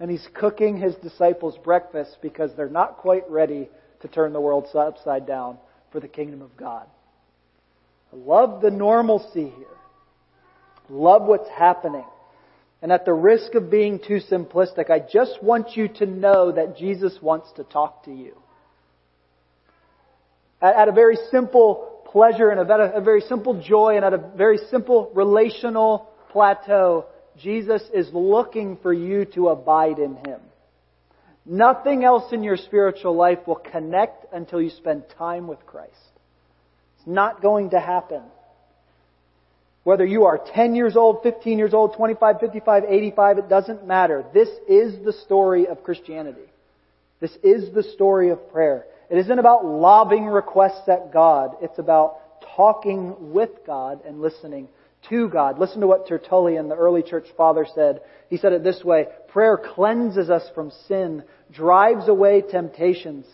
and 0.00 0.10
he's 0.10 0.26
cooking 0.34 0.76
his 0.76 0.94
disciples 0.96 1.56
breakfast 1.62 2.16
because 2.20 2.50
they're 2.56 2.68
not 2.68 2.98
quite 2.98 3.28
ready 3.30 3.68
to 4.02 4.08
turn 4.08 4.32
the 4.32 4.40
world 4.40 4.66
upside 4.74 5.26
down 5.26 5.58
for 5.92 6.00
the 6.00 6.08
kingdom 6.08 6.42
of 6.42 6.56
God. 6.56 6.86
Love 8.12 8.60
the 8.60 8.70
normalcy 8.70 9.52
here. 9.56 9.66
Love 10.88 11.22
what's 11.22 11.48
happening. 11.48 12.04
And 12.82 12.90
at 12.90 13.04
the 13.04 13.12
risk 13.12 13.54
of 13.54 13.70
being 13.70 13.98
too 13.98 14.20
simplistic, 14.30 14.90
I 14.90 15.00
just 15.00 15.42
want 15.42 15.76
you 15.76 15.88
to 15.88 16.06
know 16.06 16.52
that 16.52 16.76
Jesus 16.76 17.16
wants 17.20 17.52
to 17.56 17.64
talk 17.64 18.04
to 18.04 18.12
you 18.12 18.34
at, 20.60 20.74
at 20.76 20.88
a 20.88 20.92
very 20.92 21.16
simple 21.30 22.02
pleasure 22.06 22.50
and 22.50 22.60
at 22.60 22.80
a, 22.80 22.96
a 22.96 23.00
very 23.00 23.22
simple 23.22 23.60
joy 23.62 23.96
and 23.96 24.04
at 24.04 24.12
a 24.12 24.18
very 24.18 24.58
simple 24.70 25.10
relational 25.14 26.08
plateau, 26.30 27.06
Jesus 27.38 27.82
is 27.94 28.08
looking 28.12 28.76
for 28.82 28.92
you 28.92 29.24
to 29.34 29.48
abide 29.48 29.98
in 29.98 30.16
Him. 30.16 30.40
Nothing 31.46 32.04
else 32.04 32.32
in 32.32 32.42
your 32.42 32.56
spiritual 32.56 33.14
life 33.16 33.38
will 33.46 33.56
connect 33.56 34.26
until 34.32 34.60
you 34.60 34.70
spend 34.70 35.04
time 35.18 35.46
with 35.46 35.64
Christ. 35.66 35.94
It's 37.00 37.06
not 37.06 37.40
going 37.40 37.70
to 37.70 37.80
happen. 37.80 38.20
Whether 39.84 40.04
you 40.04 40.24
are 40.24 40.38
10 40.54 40.74
years 40.74 40.96
old, 40.96 41.22
15 41.22 41.56
years 41.56 41.72
old, 41.72 41.94
25, 41.96 42.40
55, 42.40 42.84
85, 42.86 43.38
it 43.38 43.48
doesn't 43.48 43.86
matter. 43.86 44.22
This 44.34 44.50
is 44.68 45.02
the 45.02 45.14
story 45.24 45.66
of 45.66 45.82
Christianity. 45.82 46.44
This 47.18 47.34
is 47.42 47.72
the 47.72 47.82
story 47.82 48.28
of 48.28 48.52
prayer. 48.52 48.84
It 49.08 49.16
isn't 49.16 49.38
about 49.38 49.64
lobbing 49.64 50.26
requests 50.26 50.88
at 50.88 51.10
God. 51.10 51.56
It's 51.62 51.78
about 51.78 52.18
talking 52.54 53.32
with 53.32 53.50
God 53.66 54.00
and 54.06 54.20
listening 54.20 54.68
to 55.08 55.30
God. 55.30 55.58
Listen 55.58 55.80
to 55.80 55.86
what 55.86 56.06
Tertullian, 56.06 56.68
the 56.68 56.76
early 56.76 57.02
church 57.02 57.26
father, 57.34 57.66
said. 57.74 58.02
He 58.28 58.36
said 58.36 58.52
it 58.52 58.62
this 58.62 58.84
way, 58.84 59.06
prayer 59.28 59.56
cleanses 59.56 60.28
us 60.28 60.46
from 60.54 60.70
sin, 60.86 61.24
drives 61.50 62.06
away 62.08 62.42
temptations, 62.42 63.24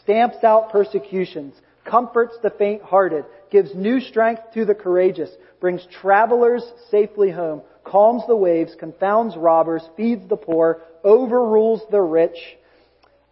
stamps 0.00 0.44
out 0.44 0.70
persecutions, 0.70 1.54
comforts 1.88 2.36
the 2.42 2.50
faint-hearted, 2.50 3.24
gives 3.50 3.74
new 3.74 4.00
strength 4.00 4.42
to 4.54 4.64
the 4.64 4.74
courageous, 4.74 5.30
brings 5.60 5.86
travelers 6.00 6.64
safely 6.90 7.30
home, 7.30 7.62
calms 7.84 8.22
the 8.26 8.36
waves, 8.36 8.74
confounds 8.78 9.36
robbers, 9.36 9.82
feeds 9.96 10.28
the 10.28 10.36
poor, 10.36 10.82
overrules 11.02 11.82
the 11.90 12.00
rich, 12.00 12.36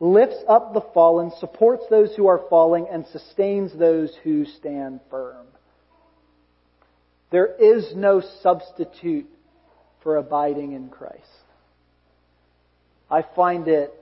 lifts 0.01 0.43
up 0.49 0.73
the 0.73 0.85
fallen, 0.95 1.31
supports 1.39 1.85
those 1.91 2.15
who 2.17 2.27
are 2.27 2.45
falling, 2.49 2.87
and 2.91 3.07
sustains 3.07 3.73
those 3.75 4.15
who 4.25 4.45
stand 4.45 5.01
firm. 5.11 5.47
There 7.31 7.55
is 7.59 7.93
no 7.95 8.23
substitute 8.43 9.27
for 10.03 10.17
abiding 10.17 10.73
in 10.73 10.89
Christ. 10.89 11.23
I 13.11 13.23
find 13.35 13.69
it 13.69 13.93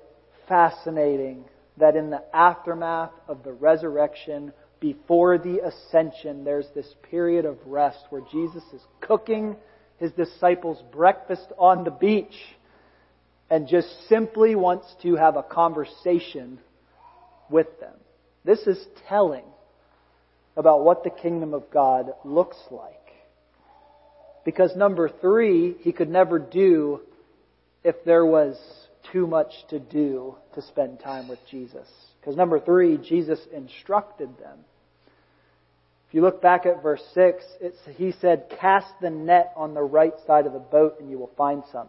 fascinating 0.48 1.44
that 1.76 1.96
in 1.96 2.10
the 2.10 2.22
aftermath 2.34 3.12
of 3.28 3.42
the 3.42 3.52
resurrection, 3.52 4.52
before 4.80 5.38
the 5.38 5.60
ascension, 5.60 6.44
there's 6.44 6.68
this 6.74 6.94
period 7.10 7.44
of 7.44 7.58
rest 7.66 8.04
where 8.10 8.22
Jesus 8.30 8.62
is 8.72 8.82
cooking 9.00 9.56
his 9.98 10.12
disciples 10.12 10.82
breakfast 10.92 11.46
on 11.58 11.84
the 11.84 11.90
beach 11.90 12.34
and 13.50 13.68
just 13.68 13.88
simply 14.08 14.54
wants 14.54 14.86
to 15.02 15.16
have 15.16 15.36
a 15.36 15.42
conversation 15.42 16.58
with 17.48 17.66
them. 17.80 17.94
This 18.44 18.60
is 18.66 18.84
telling 19.08 19.44
about 20.56 20.84
what 20.84 21.04
the 21.04 21.10
kingdom 21.10 21.54
of 21.54 21.70
God 21.70 22.12
looks 22.24 22.56
like. 22.70 22.90
Because 24.44 24.76
number 24.76 25.08
three, 25.08 25.74
he 25.80 25.92
could 25.92 26.10
never 26.10 26.38
do 26.38 27.00
if 27.82 27.96
there 28.04 28.26
was 28.26 28.56
too 29.12 29.26
much 29.26 29.52
to 29.70 29.78
do 29.78 30.36
to 30.54 30.62
spend 30.62 31.00
time 31.00 31.28
with 31.28 31.38
Jesus. 31.50 31.86
Because 32.20 32.36
number 32.36 32.58
three, 32.58 32.96
Jesus 32.96 33.38
instructed 33.52 34.30
them. 34.38 34.58
If 36.08 36.14
you 36.14 36.22
look 36.22 36.40
back 36.40 36.64
at 36.64 36.82
verse 36.82 37.02
6, 37.12 37.44
he 37.96 38.12
said, 38.20 38.46
Cast 38.60 38.86
the 39.00 39.10
net 39.10 39.52
on 39.56 39.74
the 39.74 39.82
right 39.82 40.14
side 40.26 40.46
of 40.46 40.52
the 40.52 40.58
boat 40.58 41.00
and 41.00 41.10
you 41.10 41.18
will 41.18 41.32
find 41.36 41.62
some. 41.72 41.88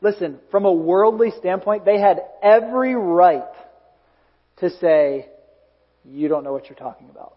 Listen, 0.00 0.38
from 0.50 0.64
a 0.64 0.72
worldly 0.72 1.32
standpoint, 1.38 1.84
they 1.84 1.98
had 1.98 2.20
every 2.42 2.94
right 2.94 3.42
to 4.58 4.70
say, 4.70 5.28
You 6.04 6.28
don't 6.28 6.44
know 6.44 6.52
what 6.52 6.68
you're 6.68 6.78
talking 6.78 7.10
about. 7.10 7.34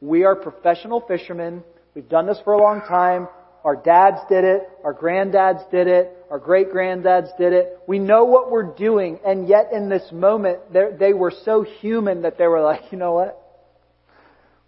We 0.00 0.24
are 0.24 0.36
professional 0.36 1.00
fishermen. 1.00 1.62
We've 1.94 2.08
done 2.08 2.26
this 2.26 2.38
for 2.44 2.52
a 2.52 2.58
long 2.58 2.80
time. 2.82 3.28
Our 3.64 3.76
dads 3.76 4.18
did 4.28 4.44
it. 4.44 4.68
Our 4.84 4.94
granddads 4.94 5.70
did 5.70 5.86
it. 5.86 6.16
Our 6.30 6.38
great 6.38 6.72
granddads 6.72 7.36
did 7.36 7.52
it. 7.52 7.78
We 7.86 7.98
know 7.98 8.24
what 8.24 8.50
we're 8.50 8.74
doing, 8.74 9.18
and 9.26 9.48
yet 9.48 9.72
in 9.72 9.88
this 9.88 10.10
moment, 10.12 10.60
they 10.72 11.12
were 11.12 11.32
so 11.44 11.62
human 11.62 12.22
that 12.22 12.38
they 12.38 12.46
were 12.46 12.62
like, 12.62 12.92
you 12.92 12.98
know 12.98 13.12
what? 13.12 13.36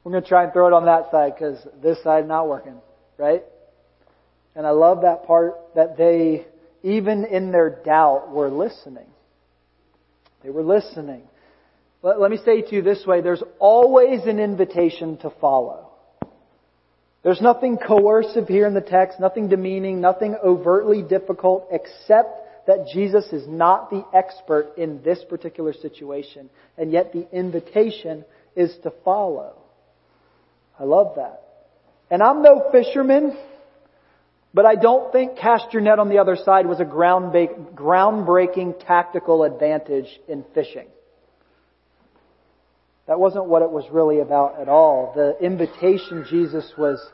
We're 0.05 0.13
going 0.13 0.25
to 0.25 0.29
try 0.29 0.45
and 0.45 0.53
throw 0.53 0.67
it 0.67 0.73
on 0.73 0.87
that 0.87 1.11
side 1.11 1.35
because 1.35 1.65
this 1.81 2.03
side 2.03 2.27
not 2.27 2.49
working, 2.49 2.81
right? 3.17 3.45
And 4.57 4.67
I 4.67 4.71
love 4.71 5.03
that 5.03 5.25
part 5.25 5.55
that 5.77 5.97
they, 5.97 6.47
even 6.83 7.25
in 7.25 7.53
their 7.53 7.71
doubt, 7.85 8.31
were 8.31 8.51
listening. 8.51 9.07
They 10.43 10.51
were 10.51 10.65
listening. 10.65 11.23
Let, 12.03 12.21
let 12.21 12.31
me 12.31 12.39
say 12.45 12.63
to 12.63 12.75
you 12.75 12.83
this 12.83 13.07
way, 13.07 13.21
there's 13.21 13.45
always 13.61 14.27
an 14.27 14.41
invitation 14.41 15.17
to 15.19 15.31
follow. 15.41 15.92
There's 17.23 17.41
nothing 17.41 17.79
coercive 17.79 18.49
here 18.49 18.67
in 18.67 18.75
the 18.75 18.81
text, 18.81 19.21
nothing 19.21 19.49
demeaning, 19.49 20.01
nothing 20.01 20.37
overtly 20.43 21.03
difficult, 21.03 21.69
except 21.71 22.67
that 22.67 22.89
Jesus 22.93 23.27
is 23.33 23.47
not 23.47 23.91
the 23.91 24.05
expert 24.13 24.73
in 24.77 25.03
this 25.03 25.23
particular 25.29 25.73
situation. 25.73 26.51
And 26.77 26.91
yet 26.91 27.13
the 27.13 27.29
invitation 27.33 28.25
is 28.57 28.75
to 28.83 28.93
follow. 29.05 29.55
I 30.79 30.85
love 30.85 31.15
that. 31.17 31.43
And 32.11 32.23
I'm 32.23 32.43
no 32.43 32.69
fisherman, 32.73 33.37
but 34.53 34.67
I 34.67 34.75
don't 34.75 35.13
think 35.13 35.39
cast 35.39 35.73
your 35.73 35.83
net 35.83 35.99
on 35.99 36.09
the 36.09 36.19
other 36.19 36.37
side 36.37 36.67
was 36.67 36.81
a 36.81 36.85
groundbreaking 36.85 38.85
tactical 38.85 39.45
advantage 39.45 40.09
in 40.29 40.45
fishing. 40.55 40.89
That 43.07 43.19
wasn't 43.19 43.47
what 43.47 43.63
it 43.63 43.71
was 43.71 43.85
really 43.91 44.21
about 44.21 44.61
at 44.61 44.69
all. 44.69 45.13
The 45.15 45.37
invitation 45.45 46.25
Jesus 46.29 46.71
was 46.79 47.05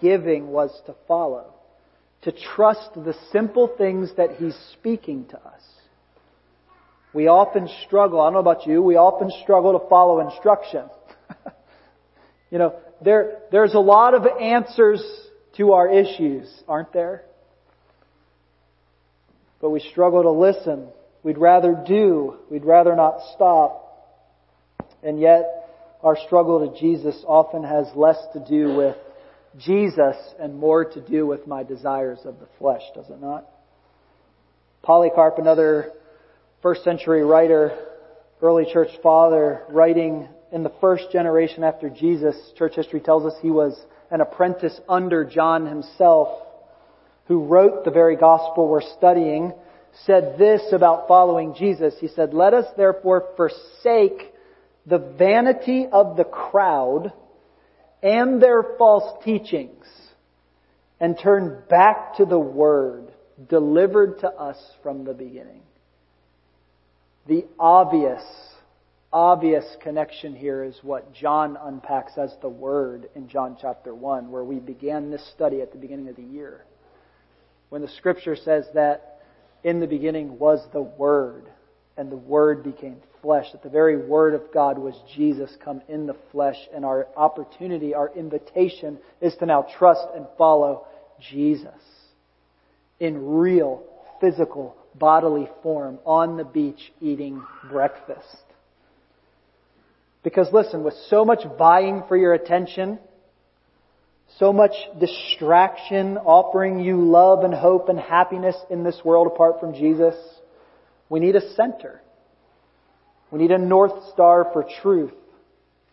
giving 0.00 0.48
was 0.48 0.70
to 0.86 0.94
follow, 1.08 1.54
to 2.22 2.32
trust 2.54 2.90
the 2.94 3.14
simple 3.32 3.70
things 3.78 4.10
that 4.16 4.36
He's 4.36 4.56
speaking 4.72 5.26
to 5.26 5.36
us. 5.36 5.62
We 7.12 7.26
often 7.26 7.68
struggle, 7.86 8.20
I 8.20 8.26
don't 8.26 8.34
know 8.34 8.50
about 8.50 8.66
you, 8.66 8.82
we 8.82 8.96
often 8.96 9.30
struggle 9.42 9.78
to 9.78 9.88
follow 9.88 10.20
instruction. 10.20 10.84
you 12.50 12.58
know, 12.58 12.76
there, 13.02 13.38
there's 13.50 13.74
a 13.74 13.80
lot 13.80 14.14
of 14.14 14.26
answers 14.40 15.02
to 15.56 15.72
our 15.72 15.90
issues, 15.90 16.48
aren't 16.68 16.92
there? 16.92 17.24
But 19.60 19.70
we 19.70 19.80
struggle 19.80 20.22
to 20.22 20.30
listen. 20.30 20.86
We'd 21.22 21.38
rather 21.38 21.82
do. 21.86 22.36
We'd 22.50 22.64
rather 22.64 22.94
not 22.94 23.18
stop. 23.34 23.89
And 25.02 25.20
yet, 25.20 25.60
our 26.02 26.16
struggle 26.26 26.68
to 26.68 26.80
Jesus 26.80 27.22
often 27.26 27.64
has 27.64 27.86
less 27.94 28.18
to 28.32 28.44
do 28.48 28.74
with 28.74 28.96
Jesus 29.58 30.16
and 30.38 30.58
more 30.58 30.84
to 30.84 31.00
do 31.00 31.26
with 31.26 31.46
my 31.46 31.62
desires 31.62 32.20
of 32.24 32.38
the 32.38 32.46
flesh, 32.58 32.82
does 32.94 33.08
it 33.10 33.20
not? 33.20 33.46
Polycarp, 34.82 35.38
another 35.38 35.92
first 36.62 36.84
century 36.84 37.24
writer, 37.24 37.76
early 38.40 38.66
church 38.72 38.90
father, 39.02 39.62
writing 39.68 40.28
in 40.52 40.62
the 40.62 40.72
first 40.80 41.10
generation 41.12 41.64
after 41.64 41.90
Jesus, 41.90 42.36
church 42.56 42.74
history 42.76 43.00
tells 43.00 43.24
us 43.24 43.34
he 43.42 43.50
was 43.50 43.78
an 44.10 44.20
apprentice 44.20 44.78
under 44.88 45.24
John 45.24 45.66
himself, 45.66 46.46
who 47.26 47.44
wrote 47.44 47.84
the 47.84 47.90
very 47.90 48.16
gospel 48.16 48.68
we're 48.68 48.80
studying, 48.80 49.52
said 50.04 50.36
this 50.38 50.62
about 50.72 51.06
following 51.06 51.54
Jesus. 51.54 51.94
He 52.00 52.08
said, 52.08 52.34
Let 52.34 52.54
us 52.54 52.66
therefore 52.76 53.28
forsake 53.36 54.29
the 54.90 54.98
vanity 54.98 55.86
of 55.90 56.16
the 56.16 56.24
crowd 56.24 57.12
and 58.02 58.42
their 58.42 58.62
false 58.76 59.24
teachings 59.24 59.86
and 60.98 61.16
turn 61.18 61.62
back 61.70 62.16
to 62.16 62.24
the 62.26 62.38
Word 62.38 63.12
delivered 63.48 64.18
to 64.18 64.28
us 64.28 64.58
from 64.82 65.04
the 65.04 65.14
beginning. 65.14 65.62
The 67.26 67.46
obvious, 67.58 68.22
obvious 69.12 69.64
connection 69.82 70.34
here 70.34 70.64
is 70.64 70.76
what 70.82 71.14
John 71.14 71.56
unpacks 71.62 72.18
as 72.18 72.34
the 72.42 72.48
Word 72.48 73.08
in 73.14 73.28
John 73.28 73.56
chapter 73.60 73.94
1, 73.94 74.30
where 74.30 74.44
we 74.44 74.58
began 74.58 75.10
this 75.10 75.26
study 75.34 75.62
at 75.62 75.72
the 75.72 75.78
beginning 75.78 76.08
of 76.08 76.16
the 76.16 76.22
year. 76.22 76.64
When 77.68 77.82
the 77.82 77.88
Scripture 77.88 78.36
says 78.36 78.66
that 78.74 79.20
in 79.62 79.78
the 79.78 79.86
beginning 79.86 80.38
was 80.38 80.60
the 80.72 80.82
Word, 80.82 81.44
and 82.00 82.10
the 82.10 82.16
Word 82.16 82.64
became 82.64 82.96
flesh, 83.20 83.44
that 83.52 83.62
the 83.62 83.68
very 83.68 83.98
Word 83.98 84.32
of 84.32 84.40
God 84.54 84.78
was 84.78 84.94
Jesus 85.14 85.54
come 85.62 85.82
in 85.86 86.06
the 86.06 86.16
flesh, 86.32 86.56
and 86.74 86.82
our 86.82 87.06
opportunity, 87.14 87.94
our 87.94 88.10
invitation 88.16 88.98
is 89.20 89.36
to 89.36 89.44
now 89.44 89.66
trust 89.78 90.00
and 90.16 90.24
follow 90.38 90.86
Jesus 91.30 91.68
in 93.00 93.36
real, 93.36 93.82
physical, 94.18 94.74
bodily 94.94 95.46
form 95.62 95.98
on 96.06 96.38
the 96.38 96.44
beach 96.44 96.80
eating 97.02 97.44
breakfast. 97.70 98.44
Because 100.24 100.48
listen, 100.54 100.82
with 100.82 100.94
so 101.10 101.26
much 101.26 101.40
vying 101.58 102.04
for 102.08 102.16
your 102.16 102.32
attention, 102.32 102.98
so 104.38 104.54
much 104.54 104.72
distraction 104.98 106.16
offering 106.16 106.80
you 106.80 107.04
love 107.04 107.44
and 107.44 107.52
hope 107.52 107.90
and 107.90 108.00
happiness 108.00 108.56
in 108.70 108.84
this 108.84 108.98
world 109.04 109.26
apart 109.26 109.60
from 109.60 109.74
Jesus, 109.74 110.14
we 111.10 111.20
need 111.20 111.36
a 111.36 111.52
center. 111.54 112.00
We 113.30 113.40
need 113.40 113.50
a 113.50 113.58
North 113.58 114.10
Star 114.14 114.48
for 114.52 114.64
truth. 114.80 115.12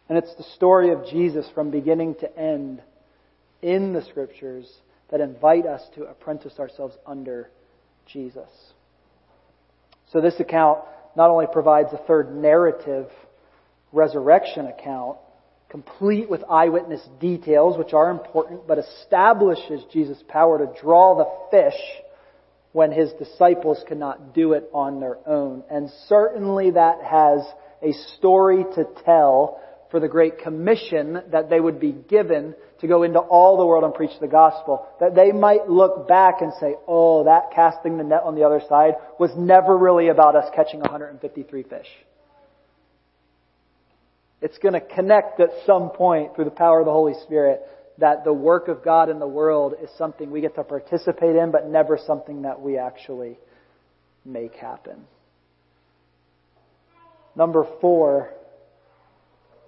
And 0.08 0.18
it's 0.18 0.34
the 0.36 0.44
story 0.56 0.94
of 0.94 1.06
Jesus 1.08 1.46
from 1.54 1.70
beginning 1.70 2.16
to 2.22 2.40
end 2.40 2.82
in 3.62 3.92
the 3.92 4.04
Scriptures 4.04 4.72
that 5.12 5.20
invite 5.20 5.66
us 5.66 5.82
to 5.96 6.04
apprentice 6.04 6.60
ourselves 6.60 6.96
under 7.06 7.50
Jesus. 8.06 8.50
So 10.14 10.22
this 10.22 10.40
account 10.40 10.80
not 11.18 11.30
only 11.30 11.48
provides 11.52 11.90
a 11.92 11.98
third 12.08 12.34
narrative 12.34 13.08
resurrection 13.92 14.68
account, 14.68 15.18
complete 15.70 16.30
with 16.30 16.44
eyewitness 16.50 17.02
details, 17.20 17.78
which 17.78 17.94
are 17.94 18.12
important, 18.12 18.68
but 18.68 18.78
establishes 18.78 19.84
Jesus' 19.92 20.24
power 20.30 20.60
to 20.60 20.82
draw 20.82 21.16
the 21.18 21.26
fish 21.52 21.80
when 22.78 22.92
his 22.92 23.12
disciples 23.14 23.84
cannot 23.88 24.36
do 24.36 24.54
it 24.54 24.70
on 24.72 25.00
their 25.00 25.18
own. 25.28 25.64
And 25.68 25.90
certainly 26.06 26.70
that 26.70 27.02
has 27.02 27.42
a 27.82 27.92
story 28.16 28.66
to 28.76 28.86
tell 29.04 29.60
for 29.90 30.00
the 30.00 30.08
Great 30.08 30.38
Commission 30.38 31.20
that 31.32 31.50
they 31.50 31.60
would 31.60 31.80
be 31.80 31.92
given 31.92 32.54
to 32.82 32.88
go 32.88 33.02
into 33.02 33.18
all 33.18 33.58
the 33.58 33.66
world 33.66 33.84
and 33.84 33.96
preach 33.96 34.12
the 34.22 34.28
gospel. 34.28 34.88
That 35.00 35.16
they 35.16 35.32
might 35.32 35.68
look 35.68 36.08
back 36.08 36.42
and 36.42 36.54
say, 36.60 36.76
oh, 36.88 37.24
that 37.24 37.46
casting 37.56 37.98
the 37.98 38.04
net 38.04 38.22
on 38.24 38.36
the 38.36 38.44
other 38.44 38.62
side 38.70 38.94
was 39.20 39.32
never 39.36 39.76
really 39.76 40.10
about 40.10 40.36
us 40.36 40.46
catching 40.56 40.80
153 40.80 41.64
fish. 41.64 41.88
It's 44.40 44.60
going 44.60 44.74
to 44.74 44.82
connect 44.82 45.40
at 45.40 45.50
some 45.66 45.90
point 45.90 46.36
through 46.36 46.46
the 46.46 46.52
power 46.52 46.82
of 46.82 46.86
the 46.86 46.92
Holy 46.92 47.16
Spirit 47.24 47.64
that 48.00 48.24
the 48.24 48.34
work 48.34 48.68
of 48.68 48.84
God 48.84 49.10
in 49.10 49.20
the 49.20 49.28
world 49.28 49.74
is 49.82 49.90
something 49.98 50.30
we 50.30 50.42
get 50.42 50.56
to 50.56 50.64
participate 50.64 51.36
in, 51.36 51.52
but 51.52 51.68
never 51.68 51.98
something 51.98 52.44
that 52.44 52.62
we 52.62 52.78
actually 52.78 53.38
make 54.24 54.54
happen. 54.54 55.06
Number 57.36 57.66
four 57.82 58.34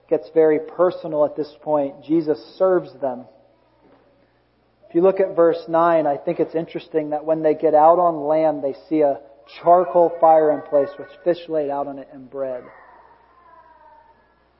gets 0.09 0.29
very 0.33 0.59
personal 0.59 1.25
at 1.25 1.35
this 1.35 1.51
point. 1.61 2.03
Jesus 2.03 2.39
serves 2.57 2.89
them. 2.99 3.25
If 4.89 4.95
you 4.95 5.01
look 5.01 5.19
at 5.19 5.35
verse 5.35 5.63
9, 5.67 6.07
I 6.07 6.17
think 6.17 6.39
it's 6.39 6.55
interesting 6.55 7.11
that 7.11 7.23
when 7.23 7.43
they 7.43 7.53
get 7.53 7.75
out 7.75 7.99
on 7.99 8.27
land, 8.27 8.63
they 8.63 8.75
see 8.89 9.01
a 9.01 9.19
charcoal 9.61 10.11
fire 10.19 10.51
in 10.51 10.61
place 10.61 10.89
with 10.97 11.07
fish 11.23 11.47
laid 11.47 11.69
out 11.69 11.87
on 11.87 11.99
it 11.99 12.07
and 12.11 12.29
bread. 12.29 12.63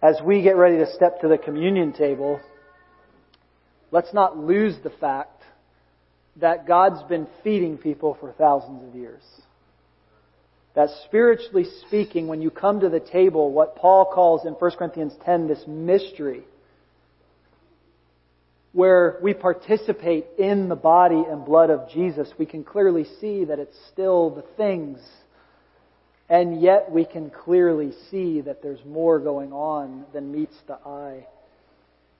As 0.02 0.18
we 0.24 0.42
get 0.44 0.56
ready 0.56 0.78
to 0.78 0.94
step 0.94 1.22
to 1.22 1.28
the 1.28 1.38
communion 1.38 1.94
table, 1.94 2.40
let's 3.92 4.14
not 4.14 4.38
lose 4.38 4.76
the 4.84 4.90
fact 4.90 5.42
that 6.38 6.68
God's 6.68 7.04
been 7.04 7.28
feeding 7.44 7.78
people 7.78 8.18
for 8.20 8.32
thousands 8.34 8.88
of 8.88 8.96
years. 8.96 9.24
That 10.76 10.90
spiritually 11.06 11.66
speaking, 11.88 12.28
when 12.28 12.42
you 12.42 12.52
come 12.52 12.80
to 12.82 12.90
the 12.90 13.00
table, 13.00 13.52
what 13.52 13.76
Paul 13.76 14.06
calls 14.14 14.46
in 14.46 14.54
1 14.54 14.72
Corinthians 14.72 15.14
10 15.26 15.48
this 15.48 15.64
mystery, 15.68 16.44
where 18.72 19.18
we 19.22 19.34
participate 19.34 20.26
in 20.38 20.70
the 20.70 20.76
body 20.76 21.24
and 21.28 21.44
blood 21.44 21.72
of 21.72 21.90
Jesus, 21.90 22.30
we 22.38 22.46
can 22.46 22.64
clearly 22.64 23.06
see 23.20 23.46
that 23.46 23.60
it's 23.60 23.76
still 23.92 24.30
the 24.30 24.44
things. 24.56 25.00
And 26.30 26.62
yet 26.62 26.92
we 26.92 27.06
can 27.06 27.32
clearly 27.32 27.92
see 28.12 28.42
that 28.42 28.62
there's 28.62 28.84
more 28.86 29.20
going 29.20 29.52
on 29.52 30.06
than 30.14 30.32
meets 30.32 30.56
the 30.68 30.78
eye. 30.86 31.26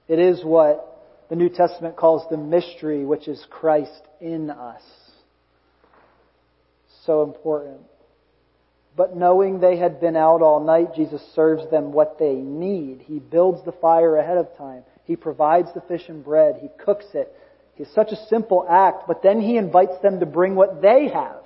It 0.08 0.18
is 0.18 0.42
what 0.44 0.99
the 1.30 1.36
New 1.36 1.48
Testament 1.48 1.96
calls 1.96 2.28
the 2.28 2.36
mystery, 2.36 3.04
which 3.04 3.28
is 3.28 3.42
Christ 3.48 4.02
in 4.20 4.50
us. 4.50 4.82
So 7.06 7.22
important. 7.22 7.80
But 8.96 9.16
knowing 9.16 9.60
they 9.60 9.78
had 9.78 10.00
been 10.00 10.16
out 10.16 10.42
all 10.42 10.62
night, 10.62 10.94
Jesus 10.96 11.22
serves 11.34 11.70
them 11.70 11.92
what 11.92 12.18
they 12.18 12.34
need. 12.34 13.02
He 13.06 13.20
builds 13.20 13.64
the 13.64 13.72
fire 13.72 14.16
ahead 14.16 14.38
of 14.38 14.54
time. 14.58 14.82
He 15.04 15.14
provides 15.14 15.68
the 15.72 15.80
fish 15.82 16.02
and 16.08 16.24
bread. 16.24 16.56
He 16.60 16.68
cooks 16.84 17.06
it. 17.14 17.32
It's 17.78 17.94
such 17.94 18.10
a 18.10 18.26
simple 18.26 18.66
act, 18.68 19.04
but 19.06 19.22
then 19.22 19.40
he 19.40 19.56
invites 19.56 20.02
them 20.02 20.20
to 20.20 20.26
bring 20.26 20.56
what 20.56 20.82
they 20.82 21.08
have. 21.08 21.42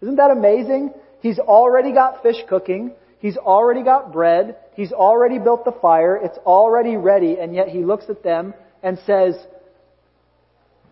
Isn't 0.00 0.16
that 0.16 0.30
amazing? 0.30 0.92
He's 1.20 1.38
already 1.38 1.92
got 1.92 2.22
fish 2.22 2.42
cooking. 2.48 2.92
He's 3.20 3.36
already 3.36 3.82
got 3.82 4.12
bread. 4.12 4.56
He's 4.74 4.92
already 4.92 5.38
built 5.38 5.64
the 5.64 5.72
fire. 5.72 6.16
It's 6.16 6.38
already 6.38 6.96
ready. 6.96 7.38
And 7.38 7.54
yet 7.54 7.68
he 7.68 7.84
looks 7.84 8.04
at 8.08 8.22
them 8.22 8.54
and 8.82 8.98
says, 9.06 9.34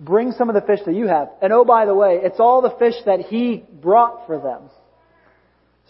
bring 0.00 0.32
some 0.32 0.48
of 0.48 0.54
the 0.54 0.60
fish 0.60 0.80
that 0.86 0.94
you 0.94 1.06
have. 1.06 1.28
And 1.40 1.52
oh, 1.52 1.64
by 1.64 1.86
the 1.86 1.94
way, 1.94 2.18
it's 2.22 2.40
all 2.40 2.62
the 2.62 2.74
fish 2.78 2.94
that 3.06 3.20
he 3.20 3.64
brought 3.80 4.26
for 4.26 4.38
them. 4.38 4.70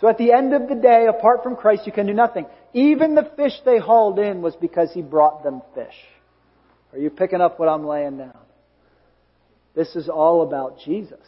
So 0.01 0.09
at 0.09 0.19
the 0.19 0.33
end 0.33 0.53
of 0.53 0.69
the 0.69 0.75
day, 0.75 1.07
apart 1.07 1.43
from 1.43 1.57
Christ, 1.57 1.87
you 1.87 1.93
can 1.93 2.07
do 2.07 2.13
nothing. 2.13 2.47
Even 2.75 3.15
the 3.15 3.31
fish 3.37 3.55
they 3.65 3.79
hauled 3.79 4.19
in 4.19 4.43
was 4.43 4.55
because 4.57 4.93
he 4.93 5.01
brought 5.01 5.43
them 5.43 5.63
fish. 5.75 5.95
Are 6.93 6.99
you 6.99 7.09
picking 7.09 7.41
up 7.41 7.59
what 7.59 7.69
I'm 7.69 7.87
laying 7.87 8.19
down? 8.19 8.37
This 9.75 9.97
is 9.97 10.09
all 10.09 10.43
about 10.43 10.81
Jesus 10.85 11.27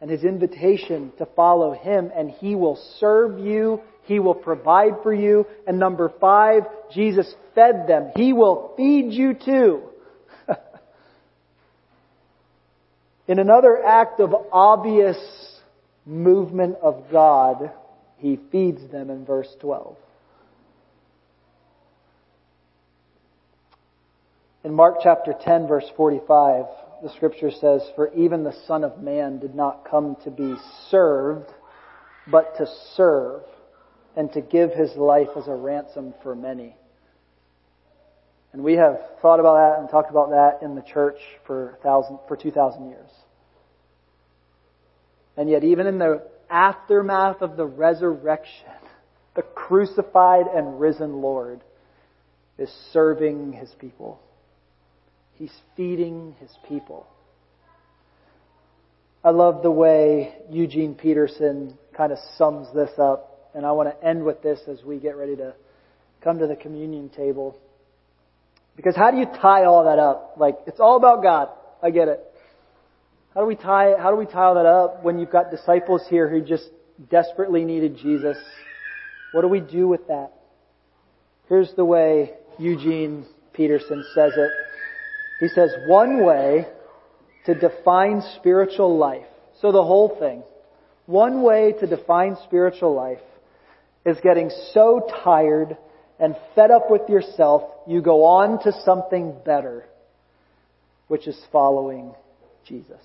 and 0.00 0.10
his 0.10 0.24
invitation 0.24 1.12
to 1.16 1.26
follow 1.34 1.72
him, 1.72 2.10
and 2.14 2.30
he 2.30 2.54
will 2.54 2.76
serve 2.98 3.38
you, 3.38 3.80
he 4.04 4.18
will 4.18 4.34
provide 4.34 5.02
for 5.02 5.12
you. 5.12 5.46
And 5.66 5.78
number 5.78 6.12
five, 6.20 6.62
Jesus 6.92 7.32
fed 7.54 7.86
them. 7.86 8.12
He 8.16 8.32
will 8.32 8.72
feed 8.76 9.12
you 9.12 9.34
too. 9.34 9.82
In 13.28 13.38
another 13.38 13.82
act 13.84 14.20
of 14.20 14.34
obvious 14.52 15.16
movement 16.06 16.76
of 16.82 17.04
God, 17.10 17.70
he 18.18 18.38
feeds 18.52 18.90
them 18.90 19.10
in 19.10 19.24
verse 19.24 19.48
12. 19.60 19.96
In 24.64 24.74
Mark 24.74 24.96
chapter 25.02 25.34
10 25.38 25.66
verse 25.66 25.84
45, 25.96 26.64
the 27.02 27.10
scripture 27.10 27.50
says, 27.50 27.82
For 27.96 28.12
even 28.14 28.44
the 28.44 28.56
Son 28.66 28.82
of 28.82 29.02
Man 29.02 29.38
did 29.38 29.54
not 29.54 29.86
come 29.90 30.16
to 30.24 30.30
be 30.30 30.54
served, 30.90 31.50
but 32.30 32.56
to 32.56 32.66
serve, 32.96 33.42
and 34.16 34.32
to 34.32 34.40
give 34.40 34.72
his 34.72 34.94
life 34.96 35.28
as 35.36 35.48
a 35.48 35.54
ransom 35.54 36.14
for 36.22 36.34
many. 36.34 36.76
And 38.52 38.62
we 38.62 38.74
have 38.74 39.00
thought 39.20 39.40
about 39.40 39.54
that 39.54 39.80
and 39.80 39.88
talked 39.88 40.10
about 40.10 40.30
that 40.30 40.60
in 40.62 40.76
the 40.76 40.82
church 40.82 41.18
for 41.46 41.78
thousand, 41.82 42.18
for 42.28 42.36
2,000 42.36 42.88
years. 42.88 43.10
And 45.36 45.50
yet 45.50 45.64
even 45.64 45.88
in 45.88 45.98
the 45.98 46.22
aftermath 46.48 47.42
of 47.42 47.56
the 47.56 47.66
resurrection, 47.66 48.70
the 49.34 49.42
crucified 49.42 50.46
and 50.46 50.78
risen 50.78 51.20
Lord 51.20 51.62
is 52.56 52.70
serving 52.92 53.52
his 53.52 53.70
people. 53.80 54.20
He's 55.34 55.52
feeding 55.76 56.36
his 56.38 56.50
people. 56.68 57.08
I 59.24 59.30
love 59.30 59.62
the 59.62 59.70
way 59.70 60.34
Eugene 60.50 60.94
Peterson 60.94 61.76
kind 61.96 62.12
of 62.12 62.18
sums 62.36 62.68
this 62.74 62.90
up, 62.98 63.33
and 63.54 63.64
I 63.64 63.72
want 63.72 63.88
to 63.88 64.06
end 64.06 64.24
with 64.24 64.42
this 64.42 64.60
as 64.68 64.82
we 64.84 64.98
get 64.98 65.16
ready 65.16 65.36
to 65.36 65.54
come 66.22 66.38
to 66.38 66.46
the 66.46 66.56
communion 66.56 67.08
table. 67.08 67.56
Because 68.76 68.96
how 68.96 69.10
do 69.10 69.18
you 69.18 69.26
tie 69.26 69.64
all 69.64 69.84
that 69.84 69.98
up? 69.98 70.34
Like, 70.36 70.56
it's 70.66 70.80
all 70.80 70.96
about 70.96 71.22
God. 71.22 71.48
I 71.82 71.90
get 71.90 72.08
it. 72.08 72.20
How 73.34 73.40
do 73.40 73.46
we 73.46 73.56
tie, 73.56 73.94
how 73.98 74.10
do 74.10 74.16
we 74.16 74.26
tie 74.26 74.44
all 74.44 74.54
that 74.54 74.66
up 74.66 75.04
when 75.04 75.18
you've 75.18 75.30
got 75.30 75.50
disciples 75.50 76.02
here 76.08 76.28
who 76.28 76.40
just 76.40 76.68
desperately 77.10 77.64
needed 77.64 77.96
Jesus? 77.96 78.36
What 79.32 79.42
do 79.42 79.48
we 79.48 79.60
do 79.60 79.88
with 79.88 80.06
that? 80.08 80.32
Here's 81.48 81.72
the 81.74 81.84
way 81.84 82.32
Eugene 82.58 83.26
Peterson 83.52 84.04
says 84.14 84.32
it. 84.36 84.50
He 85.40 85.48
says 85.48 85.70
one 85.86 86.24
way 86.24 86.66
to 87.46 87.54
define 87.54 88.22
spiritual 88.36 88.96
life, 88.96 89.26
so 89.60 89.72
the 89.72 89.82
whole 89.82 90.16
thing, 90.18 90.42
one 91.06 91.42
way 91.42 91.74
to 91.80 91.86
define 91.86 92.36
spiritual 92.44 92.94
life 92.94 93.18
is 94.04 94.18
getting 94.22 94.50
so 94.72 95.06
tired 95.24 95.76
and 96.18 96.36
fed 96.54 96.70
up 96.70 96.90
with 96.90 97.08
yourself, 97.08 97.62
you 97.86 98.00
go 98.00 98.24
on 98.24 98.62
to 98.62 98.72
something 98.84 99.34
better, 99.44 99.84
which 101.08 101.26
is 101.26 101.40
following 101.50 102.14
Jesus. 102.66 103.00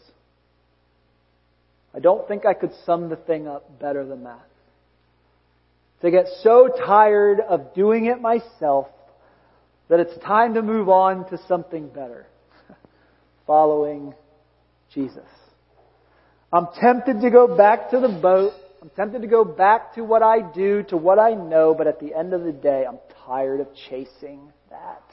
I 1.94 2.00
don't 2.00 2.28
think 2.28 2.46
I 2.46 2.54
could 2.54 2.72
sum 2.86 3.10
the 3.10 3.16
thing 3.16 3.48
up 3.48 3.80
better 3.80 4.06
than 4.06 4.24
that. 4.26 4.46
To 6.02 6.12
get 6.12 6.28
so 6.44 6.70
tired 6.86 7.40
of 7.40 7.74
doing 7.74 8.06
it 8.06 8.22
myself 8.22 8.88
that 9.90 10.00
it's 10.00 10.18
time 10.24 10.54
to 10.54 10.62
move 10.62 10.88
on 10.88 11.28
to 11.30 11.40
something 11.48 11.90
better. 11.90 12.26
Following 13.48 14.14
Jesus. 14.94 15.28
I'm 16.54 16.68
tempted 16.80 17.22
to 17.22 17.30
go 17.30 17.58
back 17.58 17.92
to 17.92 18.00
the 18.00 18.08
boat. 18.08 18.54
I'm 18.82 18.90
tempted 18.96 19.22
to 19.22 19.28
go 19.28 19.44
back 19.44 19.96
to 19.96 20.04
what 20.04 20.24
I 20.24 20.42
do, 20.42 20.84
to 20.84 20.98
what 20.98 21.20
I 21.20 21.32
know, 21.32 21.76
but 21.78 21.88
at 21.88 22.00
the 22.00 22.16
end 22.16 22.34
of 22.34 22.44
the 22.44 22.54
day, 22.54 22.86
I'm 22.88 23.00
tired 23.26 23.60
of 23.60 23.68
chasing 23.90 24.54
that. 24.70 25.04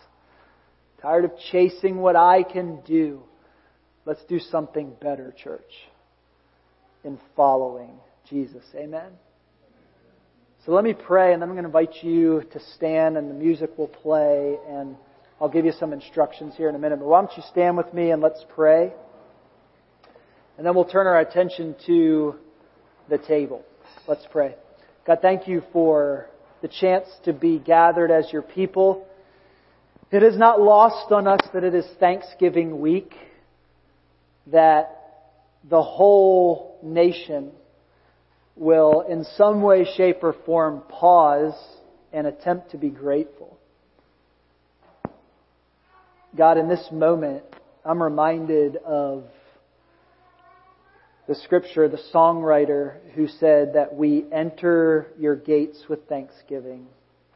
Tired 1.03 1.25
of 1.25 1.33
chasing 1.51 1.97
what 1.97 2.15
I 2.15 2.45
can 2.45 2.81
do. 2.87 3.23
Let's 4.05 4.25
do 4.29 4.39
something 4.39 4.93
better, 5.01 5.35
church, 5.37 5.73
in 7.03 7.19
following 7.35 7.99
Jesus. 8.31 8.65
Amen? 8.75 9.11
So 10.65 10.73
let 10.73 10.85
me 10.85 10.95
pray, 10.95 11.33
and 11.33 11.43
then 11.43 11.49
I'm 11.49 11.55
going 11.57 11.65
to 11.65 11.69
invite 11.69 12.05
you 12.05 12.45
to 12.53 12.61
stand, 12.77 13.17
and 13.17 13.29
the 13.29 13.35
music 13.35 13.77
will 13.77 13.89
play, 13.89 14.57
and 14.69 14.97
I'll 15.41 15.49
give 15.49 15.65
you 15.65 15.73
some 15.73 15.93
instructions 15.93 16.55
here 16.57 16.69
in 16.69 16.77
a 16.77 16.79
minute. 16.79 17.01
But 17.01 17.07
why 17.07 17.21
don't 17.21 17.37
you 17.37 17.43
stand 17.51 17.77
with 17.77 17.93
me 17.93 18.11
and 18.13 18.23
let's 18.23 18.45
pray? 18.55 18.93
And 20.57 20.65
then 20.67 20.75
we'll 20.75 20.85
turn 20.85 21.07
our 21.07 21.19
attention 21.19 21.75
to 21.87 22.37
the 23.09 23.19
table. 23.19 23.65
Let's 24.07 24.27
pray. 24.31 24.55
God, 25.07 25.19
thank 25.23 25.49
you 25.49 25.63
for 25.73 26.27
the 26.63 26.69
chance 26.69 27.07
to 27.25 27.33
be 27.33 27.59
gathered 27.59 28.11
as 28.11 28.33
your 28.33 28.43
people. 28.43 29.07
It 30.11 30.23
is 30.23 30.37
not 30.37 30.61
lost 30.61 31.13
on 31.13 31.27
us 31.27 31.41
that 31.53 31.65
it 31.65 31.75
is 31.75 31.87
Thanksgiving 31.99 32.81
week, 32.81 33.15
that 34.49 34.97
the 35.69 35.83
whole 35.83 36.79
nation 36.83 37.51
will 38.55 39.03
in 39.03 39.25
some 39.37 39.63
way, 39.63 39.87
shape, 39.97 40.23
or 40.23 40.35
form 40.45 40.83
pause 40.89 41.55
and 42.13 42.27
attempt 42.27 42.71
to 42.71 42.79
be 42.79 42.89
grateful. 42.89 43.59
God, 46.37 46.59
in 46.59 46.69
this 46.69 46.87
moment, 46.93 47.45
I'm 47.85 48.03
reminded 48.03 48.77
of 48.77 49.25
the 51.29 51.35
scripture, 51.35 51.89
the 51.89 52.01
songwriter 52.15 52.99
who 53.15 53.27
said 53.27 53.75
that 53.75 53.95
we 53.95 54.25
enter 54.33 55.09
your 55.19 55.35
gates 55.35 55.85
with 55.89 56.09
thanksgiving. 56.09 56.87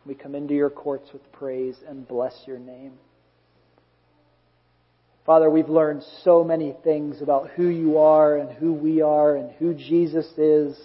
We 0.06 0.14
come 0.14 0.34
into 0.34 0.54
your 0.54 0.70
courts 0.70 1.10
with 1.12 1.30
praise 1.32 1.76
and 1.88 2.06
bless 2.06 2.34
your 2.46 2.58
name. 2.58 2.92
Father, 5.26 5.50
we've 5.50 5.68
learned 5.68 6.02
so 6.24 6.42
many 6.42 6.74
things 6.82 7.20
about 7.20 7.50
who 7.50 7.68
you 7.68 7.98
are 7.98 8.38
and 8.38 8.50
who 8.50 8.72
we 8.72 9.02
are 9.02 9.36
and 9.36 9.50
who 9.52 9.74
Jesus 9.74 10.26
is 10.38 10.76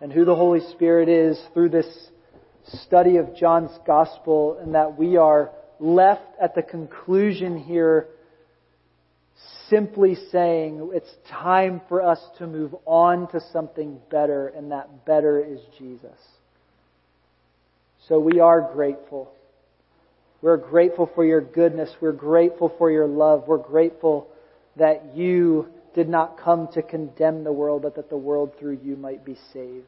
and 0.00 0.12
who 0.12 0.24
the 0.24 0.34
Holy 0.34 0.60
Spirit 0.72 1.08
is 1.08 1.40
through 1.52 1.70
this 1.70 2.08
study 2.64 3.16
of 3.16 3.36
John's 3.36 3.70
Gospel, 3.86 4.58
and 4.60 4.74
that 4.74 4.98
we 4.98 5.16
are 5.16 5.52
left 5.78 6.26
at 6.40 6.54
the 6.54 6.62
conclusion 6.62 7.58
here 7.58 8.08
simply 9.68 10.16
saying 10.30 10.90
it's 10.92 11.12
time 11.30 11.80
for 11.88 12.02
us 12.02 12.20
to 12.38 12.46
move 12.46 12.74
on 12.84 13.28
to 13.32 13.40
something 13.52 13.98
better, 14.10 14.48
and 14.48 14.70
that 14.72 15.04
better 15.04 15.42
is 15.44 15.60
Jesus. 15.78 16.18
So 18.08 18.18
we 18.18 18.40
are 18.40 18.72
grateful. 18.72 19.32
We're 20.42 20.56
grateful 20.58 21.10
for 21.14 21.24
your 21.24 21.40
goodness. 21.40 21.90
We're 22.00 22.12
grateful 22.12 22.72
for 22.78 22.90
your 22.90 23.06
love. 23.06 23.44
We're 23.46 23.58
grateful 23.58 24.28
that 24.76 25.16
you 25.16 25.68
did 25.94 26.08
not 26.08 26.38
come 26.38 26.68
to 26.74 26.82
condemn 26.82 27.42
the 27.42 27.52
world, 27.52 27.82
but 27.82 27.96
that 27.96 28.10
the 28.10 28.16
world 28.16 28.52
through 28.58 28.78
you 28.84 28.96
might 28.96 29.24
be 29.24 29.36
saved. 29.52 29.86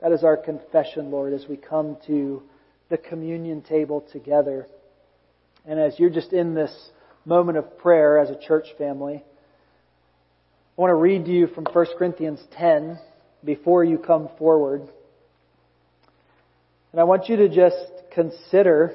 That 0.00 0.12
is 0.12 0.24
our 0.24 0.36
confession, 0.36 1.10
Lord, 1.10 1.32
as 1.32 1.46
we 1.48 1.56
come 1.56 1.96
to 2.06 2.42
the 2.88 2.96
communion 2.96 3.62
table 3.62 4.04
together. 4.12 4.66
And 5.66 5.78
as 5.78 5.98
you're 5.98 6.10
just 6.10 6.32
in 6.32 6.54
this 6.54 6.90
moment 7.28 7.58
of 7.58 7.78
prayer 7.78 8.18
as 8.18 8.30
a 8.30 8.38
church 8.38 8.66
family, 8.78 9.16
I 10.76 10.80
want 10.80 10.90
to 10.90 10.94
read 10.94 11.26
to 11.26 11.30
you 11.30 11.46
from 11.48 11.64
1 11.64 11.86
Corinthians 11.98 12.40
10 12.56 12.98
before 13.44 13.84
you 13.84 13.98
come 13.98 14.30
forward. 14.38 14.88
And 16.92 17.00
I 17.00 17.04
want 17.04 17.28
you 17.28 17.36
to 17.36 17.48
just 17.50 17.76
consider 18.14 18.94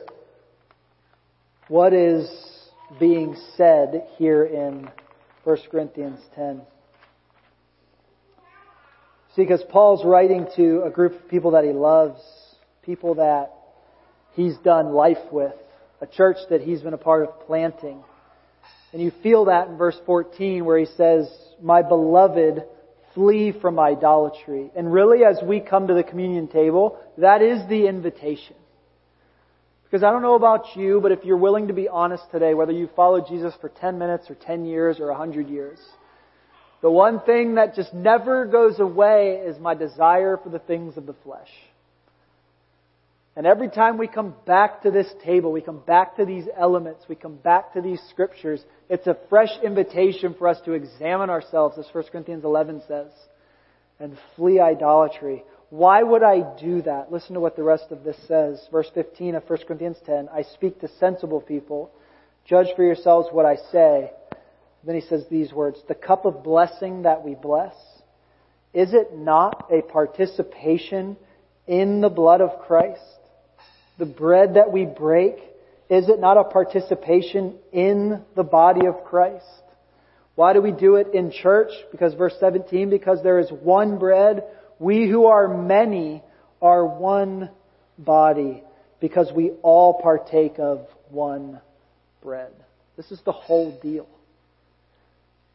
what 1.67 1.93
is 1.93 2.27
being 2.99 3.35
said 3.55 4.07
here 4.17 4.43
in 4.43 4.89
1 5.43 5.57
Corinthians 5.69 6.19
10. 6.35 6.61
See, 9.35 9.43
because 9.43 9.63
Paul's 9.69 10.03
writing 10.03 10.47
to 10.55 10.83
a 10.83 10.89
group 10.89 11.13
of 11.13 11.29
people 11.29 11.51
that 11.51 11.63
he 11.63 11.71
loves, 11.71 12.19
people 12.81 13.15
that 13.15 13.53
he's 14.33 14.57
done 14.57 14.93
life 14.93 15.31
with, 15.31 15.53
a 16.01 16.07
church 16.07 16.37
that 16.49 16.61
he's 16.61 16.81
been 16.81 16.93
a 16.93 16.97
part 16.97 17.23
of 17.27 17.39
planting. 17.45 18.03
And 18.93 19.01
you 19.01 19.11
feel 19.23 19.45
that 19.45 19.67
in 19.67 19.77
verse 19.77 19.99
14 20.05 20.63
where 20.63 20.77
he 20.77 20.85
says, 20.85 21.27
My 21.61 21.81
beloved, 21.81 22.63
flee 23.15 23.51
from 23.59 23.79
idolatry. 23.79 24.71
And 24.75 24.93
really, 24.93 25.23
as 25.23 25.39
we 25.43 25.59
come 25.59 25.87
to 25.87 25.93
the 25.93 26.03
communion 26.03 26.47
table, 26.47 26.99
that 27.17 27.41
is 27.41 27.67
the 27.67 27.87
invitation. 27.87 28.55
Because 29.85 30.03
I 30.03 30.11
don't 30.11 30.21
know 30.21 30.35
about 30.35 30.75
you, 30.75 30.99
but 31.01 31.11
if 31.11 31.23
you're 31.23 31.37
willing 31.37 31.67
to 31.67 31.73
be 31.73 31.87
honest 31.87 32.23
today, 32.31 32.53
whether 32.53 32.71
you 32.71 32.89
followed 32.95 33.27
Jesus 33.27 33.53
for 33.61 33.69
10 33.69 33.99
minutes 33.99 34.29
or 34.29 34.35
10 34.35 34.65
years 34.65 34.99
or 34.99 35.07
100 35.07 35.49
years, 35.49 35.79
the 36.81 36.89
one 36.89 37.19
thing 37.19 37.55
that 37.55 37.75
just 37.75 37.93
never 37.93 38.45
goes 38.45 38.79
away 38.79 39.41
is 39.45 39.59
my 39.59 39.73
desire 39.73 40.37
for 40.37 40.49
the 40.49 40.59
things 40.59 40.97
of 40.97 41.05
the 41.05 41.13
flesh. 41.23 41.49
And 43.35 43.47
every 43.47 43.69
time 43.69 43.97
we 43.97 44.07
come 44.07 44.35
back 44.45 44.83
to 44.83 44.91
this 44.91 45.11
table, 45.23 45.51
we 45.51 45.61
come 45.61 45.79
back 45.79 46.17
to 46.17 46.25
these 46.25 46.45
elements, 46.55 47.05
we 47.09 47.15
come 47.15 47.35
back 47.35 47.73
to 47.73 47.81
these 47.81 47.99
scriptures, 48.09 48.63
it's 48.89 49.07
a 49.07 49.17
fresh 49.27 49.49
invitation 49.63 50.35
for 50.37 50.47
us 50.47 50.61
to 50.65 50.73
examine 50.73 51.31
ourselves, 51.31 51.77
as 51.79 51.87
1 51.91 52.03
Corinthians 52.11 52.43
11 52.43 52.83
says, 52.87 53.11
and 53.99 54.15
flee 54.35 54.59
idolatry. 54.59 55.43
Why 55.71 56.03
would 56.03 56.21
I 56.21 56.41
do 56.59 56.83
that? 56.83 57.11
Listen 57.11 57.33
to 57.33 57.39
what 57.39 57.55
the 57.55 57.63
rest 57.63 57.85
of 57.89 58.03
this 58.03 58.17
says. 58.27 58.63
Verse 58.71 58.91
15 58.93 59.33
of 59.33 59.49
1 59.49 59.59
Corinthians 59.65 59.97
10. 60.05 60.29
I 60.31 60.43
speak 60.43 60.79
to 60.81 60.87
sensible 60.99 61.41
people. 61.41 61.89
Judge 62.45 62.67
for 62.75 62.83
yourselves 62.83 63.29
what 63.31 63.47
I 63.47 63.55
say. 63.71 64.11
Then 64.83 64.93
he 64.93 65.01
says 65.01 65.25
these 65.31 65.51
words 65.51 65.79
The 65.87 65.95
cup 65.95 66.25
of 66.25 66.43
blessing 66.43 67.03
that 67.03 67.23
we 67.23 67.33
bless, 67.33 67.73
is 68.73 68.93
it 68.93 69.17
not 69.17 69.71
a 69.71 69.81
participation 69.81 71.17
in 71.65 72.01
the 72.01 72.09
blood 72.09 72.41
of 72.41 72.59
Christ? 72.67 73.01
The 73.97 74.05
bread 74.05 74.55
that 74.55 74.71
we 74.71 74.85
break, 74.85 75.35
is 75.89 76.09
it 76.09 76.19
not 76.19 76.37
a 76.37 76.43
participation 76.43 77.55
in 77.71 78.21
the 78.35 78.43
body 78.43 78.87
of 78.87 79.03
Christ? 79.05 79.45
Why 80.35 80.53
do 80.53 80.61
we 80.61 80.71
do 80.71 80.95
it 80.95 81.13
in 81.13 81.31
church? 81.31 81.71
Because 81.91 82.13
verse 82.15 82.33
17, 82.39 82.89
because 82.89 83.21
there 83.21 83.39
is 83.39 83.49
one 83.51 83.99
bread, 83.99 84.43
we 84.79 85.07
who 85.07 85.27
are 85.27 85.47
many 85.47 86.23
are 86.61 86.85
one 86.85 87.49
body 87.97 88.63
because 88.99 89.31
we 89.35 89.51
all 89.61 90.01
partake 90.01 90.57
of 90.57 90.87
one 91.09 91.61
bread. 92.21 92.51
This 92.97 93.11
is 93.11 93.21
the 93.25 93.31
whole 93.31 93.77
deal. 93.81 94.07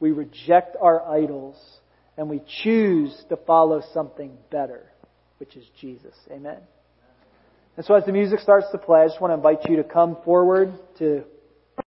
We 0.01 0.12
reject 0.12 0.76
our 0.80 1.03
idols 1.11 1.57
and 2.16 2.28
we 2.28 2.41
choose 2.62 3.16
to 3.30 3.36
follow 3.36 3.82
something 3.93 4.36
better, 4.51 4.84
which 5.39 5.57
is 5.57 5.64
Jesus. 5.80 6.14
Amen. 6.30 6.59
And 7.79 7.87
so 7.87 7.95
as 7.95 8.05
the 8.05 8.11
music 8.11 8.41
starts 8.41 8.66
to 8.72 8.79
play, 8.79 9.03
I 9.03 9.07
just 9.07 9.20
want 9.20 9.31
to 9.31 9.37
invite 9.37 9.70
you 9.70 9.76
to 9.76 9.85
come 9.85 10.16
forward 10.24 10.72
to 10.97 11.22